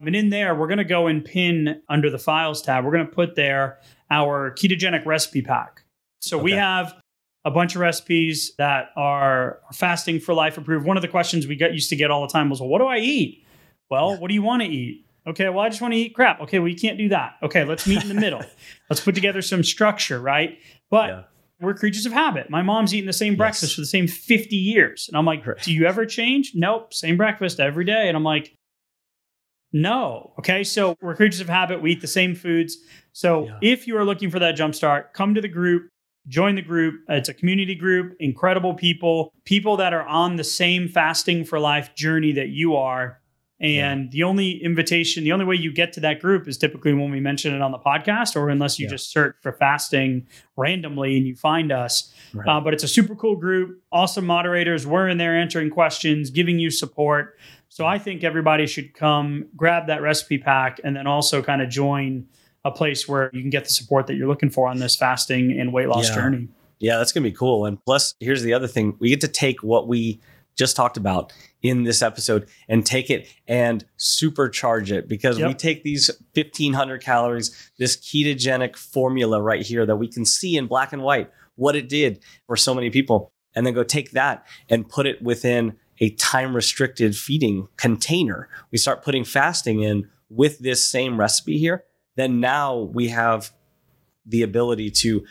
And 0.00 0.14
in 0.14 0.28
there, 0.28 0.54
we're 0.54 0.68
going 0.68 0.76
to 0.78 0.84
go 0.84 1.06
and 1.06 1.24
pin 1.24 1.80
under 1.88 2.10
the 2.10 2.18
files 2.18 2.60
tab, 2.60 2.84
we're 2.84 2.92
going 2.92 3.06
to 3.06 3.12
put 3.12 3.34
there 3.34 3.78
our 4.10 4.50
ketogenic 4.52 5.06
recipe 5.06 5.40
pack. 5.40 5.84
So 6.20 6.36
we 6.36 6.52
have 6.52 6.94
a 7.48 7.50
bunch 7.50 7.74
of 7.74 7.80
recipes 7.80 8.52
that 8.58 8.90
are 8.94 9.60
fasting 9.72 10.20
for 10.20 10.34
life 10.34 10.58
approved. 10.58 10.84
One 10.86 10.98
of 10.98 11.02
the 11.02 11.08
questions 11.08 11.46
we 11.46 11.56
got 11.56 11.72
used 11.72 11.88
to 11.88 11.96
get 11.96 12.10
all 12.10 12.20
the 12.26 12.30
time 12.32 12.50
was, 12.50 12.60
well, 12.60 12.68
what 12.68 12.78
do 12.80 12.86
I 12.86 12.98
eat? 12.98 13.42
Well, 13.90 14.10
Yeah. 14.12 14.18
what 14.18 14.28
do 14.28 14.34
you 14.34 14.42
want 14.42 14.62
to 14.62 14.68
eat? 14.68 15.06
Okay, 15.26 15.48
well, 15.48 15.60
I 15.60 15.70
just 15.70 15.80
want 15.80 15.94
to 15.94 15.98
eat 15.98 16.14
crap. 16.14 16.40
Okay, 16.42 16.58
well, 16.58 16.68
you 16.68 16.76
can't 16.76 16.98
do 16.98 17.08
that. 17.08 17.36
Okay, 17.42 17.64
let's 17.64 17.86
meet 17.86 18.02
in 18.02 18.08
the 18.08 18.14
middle. 18.14 18.42
let's 18.90 19.00
put 19.00 19.14
together 19.14 19.40
some 19.40 19.64
structure, 19.64 20.20
right? 20.20 20.58
But 20.90 21.08
Yeah. 21.08 21.22
we're 21.60 21.72
creatures 21.74 22.04
of 22.06 22.12
habit. 22.12 22.50
My 22.50 22.60
mom's 22.60 22.94
eating 22.94 23.06
the 23.06 23.12
same 23.14 23.34
breakfast 23.34 23.74
for 23.74 23.80
the 23.80 23.86
same 23.86 24.06
50 24.06 24.54
years. 24.56 25.08
And 25.08 25.16
I'm 25.16 25.24
like, 25.24 25.46
Right. 25.46 25.60
do 25.62 25.72
you 25.72 25.86
ever 25.86 26.04
change? 26.04 26.52
Nope, 26.54 26.92
same 26.92 27.16
breakfast 27.16 27.60
every 27.60 27.84
day. 27.86 28.08
And 28.08 28.16
I'm 28.16 28.24
like, 28.24 28.54
no. 29.72 30.32
Okay. 30.38 30.64
So 30.64 30.96
we're 31.02 31.14
creatures 31.14 31.40
of 31.40 31.48
habit. 31.48 31.80
We 31.82 31.92
eat 31.92 32.00
the 32.00 32.06
same 32.06 32.34
foods. 32.34 32.78
So 33.12 33.44
Yeah. 33.46 33.58
if 33.62 33.86
you 33.86 33.96
are 33.98 34.04
looking 34.04 34.30
for 34.30 34.38
that 34.38 34.52
jump 34.52 34.74
start, 34.74 35.12
come 35.12 35.34
to 35.34 35.40
the 35.40 35.48
group, 35.48 35.88
join 36.28 36.54
the 36.54 36.62
group. 36.62 37.00
It's 37.08 37.28
a 37.28 37.34
community 37.34 37.74
group, 37.74 38.14
incredible 38.20 38.74
people, 38.74 39.32
people 39.44 39.76
that 39.78 39.92
are 39.92 40.06
on 40.06 40.36
the 40.36 40.44
same 40.44 40.88
fasting 40.88 41.44
for 41.44 41.58
life 41.58 41.94
journey 41.94 42.32
that 42.32 42.48
you 42.48 42.76
are. 42.76 43.20
And 43.60 44.12
the 44.12 44.22
only 44.22 44.62
invitation, 44.62 45.24
the 45.24 45.32
only 45.32 45.44
way 45.44 45.56
you 45.56 45.72
get 45.72 45.92
to 45.94 46.00
that 46.00 46.20
group 46.20 46.46
is 46.46 46.56
typically 46.56 46.92
when 46.94 47.10
we 47.10 47.18
mention 47.18 47.52
it 47.52 47.60
on 47.60 47.72
the 47.72 47.78
podcast, 47.78 48.36
or 48.36 48.50
unless 48.50 48.78
you 48.78 48.84
Yeah. 48.86 48.90
just 48.90 49.10
search 49.10 49.34
for 49.42 49.50
fasting 49.52 50.28
randomly 50.56 51.16
and 51.16 51.26
you 51.26 51.34
find 51.34 51.72
us. 51.72 52.14
Right. 52.32 52.46
Uh, 52.46 52.60
but 52.60 52.72
it's 52.72 52.84
a 52.84 52.88
super 52.88 53.16
cool 53.16 53.34
group, 53.34 53.80
awesome 53.90 54.26
moderators. 54.26 54.86
We're 54.86 55.08
in 55.08 55.18
there 55.18 55.36
answering 55.36 55.70
questions, 55.70 56.30
giving 56.30 56.60
you 56.60 56.70
support. 56.70 57.36
So 57.68 57.84
I 57.84 57.98
think 57.98 58.22
everybody 58.22 58.66
should 58.68 58.94
come 58.94 59.46
grab 59.56 59.88
that 59.88 60.02
recipe 60.02 60.38
pack 60.38 60.78
and 60.84 60.94
then 60.94 61.08
also 61.08 61.42
kind 61.42 61.60
of 61.60 61.68
join 61.68 62.26
a 62.68 62.72
place 62.72 63.08
where 63.08 63.30
you 63.32 63.40
can 63.40 63.50
get 63.50 63.64
the 63.64 63.70
support 63.70 64.06
that 64.06 64.14
you're 64.14 64.28
looking 64.28 64.50
for 64.50 64.68
on 64.68 64.78
this 64.78 64.96
fasting 64.96 65.58
and 65.58 65.72
weight 65.72 65.88
loss 65.88 66.08
Yeah. 66.08 66.14
journey. 66.14 66.48
Yeah, 66.80 66.98
that's 66.98 67.10
going 67.12 67.24
to 67.24 67.30
be 67.30 67.36
cool. 67.36 67.66
And 67.66 67.82
plus, 67.84 68.14
here's 68.20 68.42
the 68.42 68.54
other 68.54 68.68
thing 68.68 68.96
we 69.00 69.08
get 69.08 69.20
to 69.22 69.28
take 69.28 69.62
what 69.62 69.88
we 69.88 70.20
just 70.54 70.76
talked 70.76 70.96
about 70.96 71.32
in 71.62 71.84
this 71.84 72.02
episode 72.02 72.48
and 72.68 72.84
take 72.84 73.10
it 73.10 73.28
and 73.46 73.84
supercharge 73.98 74.90
it 74.90 75.08
because 75.08 75.38
we 75.38 75.54
take 75.54 75.82
these 75.82 76.10
1500 76.34 77.02
calories, 77.02 77.70
this 77.78 77.96
ketogenic 77.96 78.76
formula 78.76 79.40
right 79.40 79.64
here 79.64 79.86
that 79.86 79.96
we 79.96 80.08
can 80.08 80.24
see 80.24 80.56
in 80.56 80.66
black 80.66 80.92
and 80.92 81.02
white 81.02 81.30
what 81.54 81.74
it 81.74 81.88
did 81.88 82.20
for 82.46 82.56
so 82.56 82.74
many 82.74 82.90
people, 82.90 83.32
and 83.54 83.66
then 83.66 83.74
go 83.74 83.82
take 83.82 84.12
that 84.12 84.46
and 84.68 84.88
put 84.88 85.06
it 85.06 85.20
within 85.22 85.74
a 86.00 86.10
time 86.10 86.54
restricted 86.54 87.16
feeding 87.16 87.66
container. 87.76 88.48
We 88.70 88.78
start 88.78 89.02
putting 89.02 89.24
fasting 89.24 89.80
in 89.82 90.08
with 90.28 90.58
this 90.60 90.84
same 90.84 91.18
recipe 91.18 91.58
here. 91.58 91.84
Then 92.18 92.40
now 92.40 92.76
we 92.76 93.08
have 93.08 93.52
the 94.26 94.42
ability 94.42 94.90
to 94.90 95.24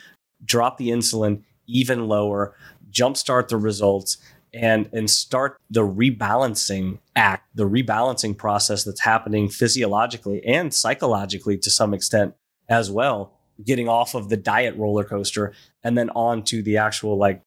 drop 0.45 0.77
the 0.77 0.87
insulin 0.87 1.43
even 1.67 2.07
lower, 2.07 2.55
jumpstart 2.89 3.49
the 3.49 3.57
results, 3.57 4.17
and 4.53 4.89
and 4.93 5.09
start 5.09 5.57
the 5.69 5.81
rebalancing 5.81 6.99
act, 7.13 7.43
the 7.53 7.67
rebalancing 7.67 8.37
process 8.37 8.85
that's 8.85 9.01
happening 9.01 9.49
physiologically 9.49 10.41
and 10.45 10.73
psychologically 10.73 11.57
to 11.57 11.69
some 11.69 11.93
extent 11.93 12.33
as 12.69 12.89
well. 12.89 13.33
Getting 13.65 13.89
off 13.89 14.15
of 14.15 14.29
the 14.29 14.37
diet 14.37 14.77
roller 14.77 15.03
coaster 15.03 15.53
and 15.83 15.97
then 15.97 16.09
on 16.11 16.41
to 16.43 16.61
the 16.61 16.77
actual 16.77 17.17
like 17.17 17.41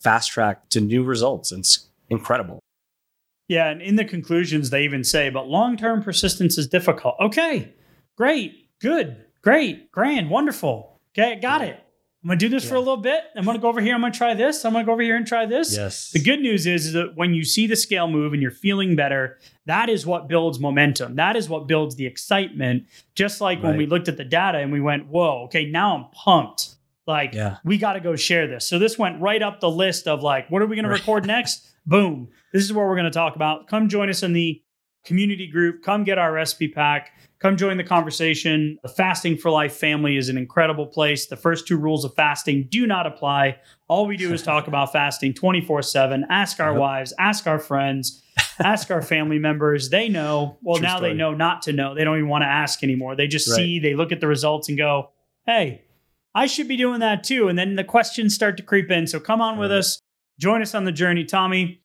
fast 0.00 0.30
track 0.30 0.70
to 0.70 0.80
new 0.80 1.04
results. 1.04 1.52
It's 1.52 1.86
incredible. 2.08 2.60
Yeah. 3.46 3.68
And 3.68 3.82
in 3.82 3.96
the 3.96 4.06
conclusions, 4.06 4.70
they 4.70 4.84
even 4.84 5.04
say, 5.04 5.28
but 5.28 5.48
long 5.48 5.76
term 5.76 6.02
persistence 6.02 6.56
is 6.56 6.66
difficult. 6.66 7.16
Okay. 7.20 7.74
Great. 8.16 8.65
Good. 8.80 9.24
Great. 9.42 9.90
Grand. 9.92 10.30
Wonderful. 10.30 11.00
Okay. 11.16 11.38
Got 11.40 11.62
it. 11.62 11.80
I'm 12.22 12.28
gonna 12.30 12.38
do 12.40 12.48
this 12.48 12.68
for 12.68 12.74
a 12.74 12.80
little 12.80 12.96
bit. 12.96 13.20
I'm 13.36 13.44
gonna 13.44 13.60
go 13.60 13.68
over 13.68 13.80
here. 13.80 13.94
I'm 13.94 14.00
gonna 14.00 14.12
try 14.12 14.34
this. 14.34 14.64
I'm 14.64 14.72
gonna 14.72 14.84
go 14.84 14.92
over 14.92 15.02
here 15.02 15.14
and 15.16 15.24
try 15.24 15.46
this. 15.46 15.76
Yes. 15.76 16.10
The 16.10 16.18
good 16.18 16.40
news 16.40 16.66
is, 16.66 16.86
is 16.86 16.92
that 16.94 17.12
when 17.14 17.34
you 17.34 17.44
see 17.44 17.68
the 17.68 17.76
scale 17.76 18.08
move 18.08 18.32
and 18.32 18.42
you're 18.42 18.50
feeling 18.50 18.96
better, 18.96 19.38
that 19.66 19.88
is 19.88 20.04
what 20.06 20.26
builds 20.26 20.58
momentum. 20.58 21.14
That 21.14 21.36
is 21.36 21.48
what 21.48 21.68
builds 21.68 21.94
the 21.94 22.04
excitement. 22.06 22.86
Just 23.14 23.40
like 23.40 23.62
when 23.62 23.76
we 23.76 23.86
looked 23.86 24.08
at 24.08 24.16
the 24.16 24.24
data 24.24 24.58
and 24.58 24.72
we 24.72 24.80
went, 24.80 25.06
whoa, 25.06 25.44
okay, 25.44 25.66
now 25.66 25.96
I'm 25.96 26.06
pumped. 26.10 26.74
Like, 27.06 27.32
Yeah. 27.34 27.58
we 27.62 27.78
got 27.78 27.92
to 27.92 28.00
go 28.00 28.16
share 28.16 28.48
this. 28.48 28.66
So 28.66 28.80
this 28.80 28.98
went 28.98 29.20
right 29.20 29.40
up 29.40 29.60
the 29.60 29.70
list 29.70 30.08
of 30.08 30.24
like, 30.24 30.50
what 30.50 30.60
are 30.62 30.66
we 30.66 30.74
going 30.74 30.86
Right. 30.86 30.98
record 30.98 31.24
next? 31.28 31.64
Boom. 31.86 32.26
This 32.52 32.64
is 32.64 32.72
what 32.72 32.86
we're 32.86 33.00
to 33.00 33.10
talk 33.12 33.36
about. 33.36 33.68
Come 33.68 33.88
join 33.88 34.08
us 34.10 34.24
in 34.24 34.32
the 34.32 34.60
community 35.06 35.46
group. 35.46 35.82
Come 35.82 36.04
get 36.04 36.18
our 36.18 36.32
recipe 36.32 36.68
pack. 36.68 37.12
Come 37.38 37.56
join 37.56 37.76
the 37.76 37.84
conversation. 37.84 38.78
The 38.82 38.88
Fasting 38.88 39.36
for 39.36 39.50
Life 39.50 39.74
family 39.74 40.16
is 40.16 40.28
an 40.28 40.36
incredible 40.36 40.86
place. 40.86 41.26
The 41.26 41.36
first 41.36 41.66
two 41.66 41.76
rules 41.76 42.04
of 42.04 42.14
fasting 42.14 42.66
do 42.70 42.86
not 42.86 43.06
apply. 43.06 43.58
All 43.88 44.06
we 44.06 44.16
do 44.16 44.32
is 44.32 44.42
talk 44.42 44.66
about 44.68 44.92
fasting 44.92 45.32
24 45.34 45.82
7. 45.82 46.26
Ask 46.28 46.60
our 46.60 46.74
wives, 46.74 47.12
ask 47.18 47.46
our 47.46 47.58
friends, 47.58 48.22
ask 48.58 48.90
our 48.90 49.02
family 49.02 49.38
members. 49.38 49.90
They 49.90 50.08
know. 50.08 50.58
Well, 50.62 50.76
True 50.76 50.86
now 50.86 51.00
they 51.00 51.12
know 51.12 51.32
not 51.34 51.62
to 51.62 51.72
know. 51.72 51.94
They 51.94 52.04
don't 52.04 52.16
even 52.16 52.28
want 52.28 52.42
to 52.42 52.48
ask 52.48 52.82
anymore. 52.82 53.16
They 53.16 53.26
just 53.28 53.48
Right. 53.48 53.56
see, 53.56 53.78
they 53.78 53.94
look 53.94 54.12
at 54.12 54.20
the 54.20 54.26
results 54.26 54.68
and 54.68 54.76
go, 54.76 55.10
hey, 55.46 55.82
I 56.34 56.46
should 56.46 56.68
be 56.68 56.76
doing 56.76 57.00
that 57.00 57.22
too. 57.22 57.48
And 57.48 57.58
then 57.58 57.76
the 57.76 57.84
questions 57.84 58.34
start 58.34 58.56
to 58.56 58.62
creep 58.62 58.90
in. 58.90 59.06
So 59.06 59.20
come 59.20 59.40
on 59.40 59.58
with 59.58 59.70
us. 59.72 60.00
Join 60.38 60.60
us 60.62 60.74
on 60.74 60.84
the 60.84 60.92
journey. 60.92 61.24
Tommy, 61.24 61.80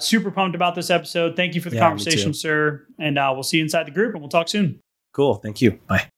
super 0.00 0.30
pumped 0.30 0.54
about 0.54 0.74
this 0.74 0.90
episode. 0.90 1.36
Thank 1.36 1.54
you 1.54 1.60
for 1.60 1.70
the 1.70 1.76
Yeah, 1.76 1.88
conversation, 1.88 2.34
sir. 2.34 2.86
And 2.98 3.18
uh, 3.18 3.30
we'll 3.34 3.42
see 3.42 3.58
you 3.58 3.62
inside 3.64 3.86
the 3.86 3.90
group 3.90 4.14
and 4.14 4.20
we'll 4.22 4.28
talk 4.30 4.48
soon. 4.48 4.80
Cool. 5.12 5.34
Thank 5.36 5.60
you. 5.60 5.72
Bye. 5.88 6.08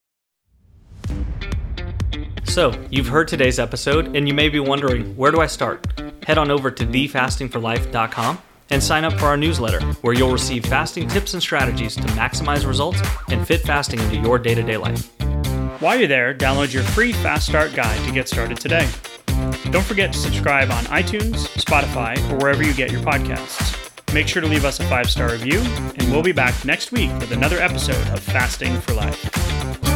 So, 2.44 2.74
you've 2.90 3.06
heard 3.06 3.28
today's 3.28 3.60
episode, 3.60 4.16
and 4.16 4.26
you 4.26 4.34
may 4.34 4.48
be 4.48 4.58
wondering 4.58 5.16
where 5.16 5.30
do 5.30 5.40
I 5.40 5.46
start? 5.46 5.86
Head 6.26 6.36
on 6.36 6.50
over 6.50 6.68
to 6.70 6.84
thefastingforlife.com 6.84 8.38
and 8.70 8.82
sign 8.82 9.04
up 9.04 9.12
for 9.14 9.26
our 9.26 9.36
newsletter, 9.36 9.80
where 10.02 10.14
you'll 10.14 10.32
receive 10.32 10.64
fasting 10.66 11.08
tips 11.08 11.34
and 11.34 11.42
strategies 11.42 11.94
to 11.94 12.02
maximize 12.02 12.66
results 12.66 13.00
and 13.28 13.46
fit 13.46 13.60
fasting 13.62 14.00
into 14.00 14.16
your 14.16 14.38
day 14.38 14.54
to 14.54 14.62
day 14.62 14.76
life. 14.76 15.10
While 15.80 15.98
you're 15.98 16.08
there, 16.08 16.34
download 16.34 16.74
your 16.74 16.82
free 16.82 17.14
Fast 17.14 17.46
Start 17.46 17.74
guide 17.74 18.04
to 18.04 18.12
get 18.12 18.28
started 18.28 18.60
today. 18.60 18.86
Don't 19.70 19.84
forget 19.84 20.12
to 20.12 20.18
subscribe 20.18 20.70
on 20.70 20.84
iTunes, 20.84 21.48
Spotify, 21.56 22.18
or 22.30 22.36
wherever 22.36 22.62
you 22.62 22.74
get 22.74 22.92
your 22.92 23.00
podcasts. 23.00 23.74
Make 24.12 24.28
sure 24.28 24.42
to 24.42 24.48
leave 24.48 24.66
us 24.66 24.78
a 24.78 24.84
five 24.90 25.10
star 25.10 25.30
review, 25.30 25.60
and 25.96 26.12
we'll 26.12 26.22
be 26.22 26.32
back 26.32 26.66
next 26.66 26.92
week 26.92 27.10
with 27.18 27.32
another 27.32 27.58
episode 27.58 28.06
of 28.08 28.20
Fasting 28.20 28.78
for 28.82 28.92
Life. 28.92 29.89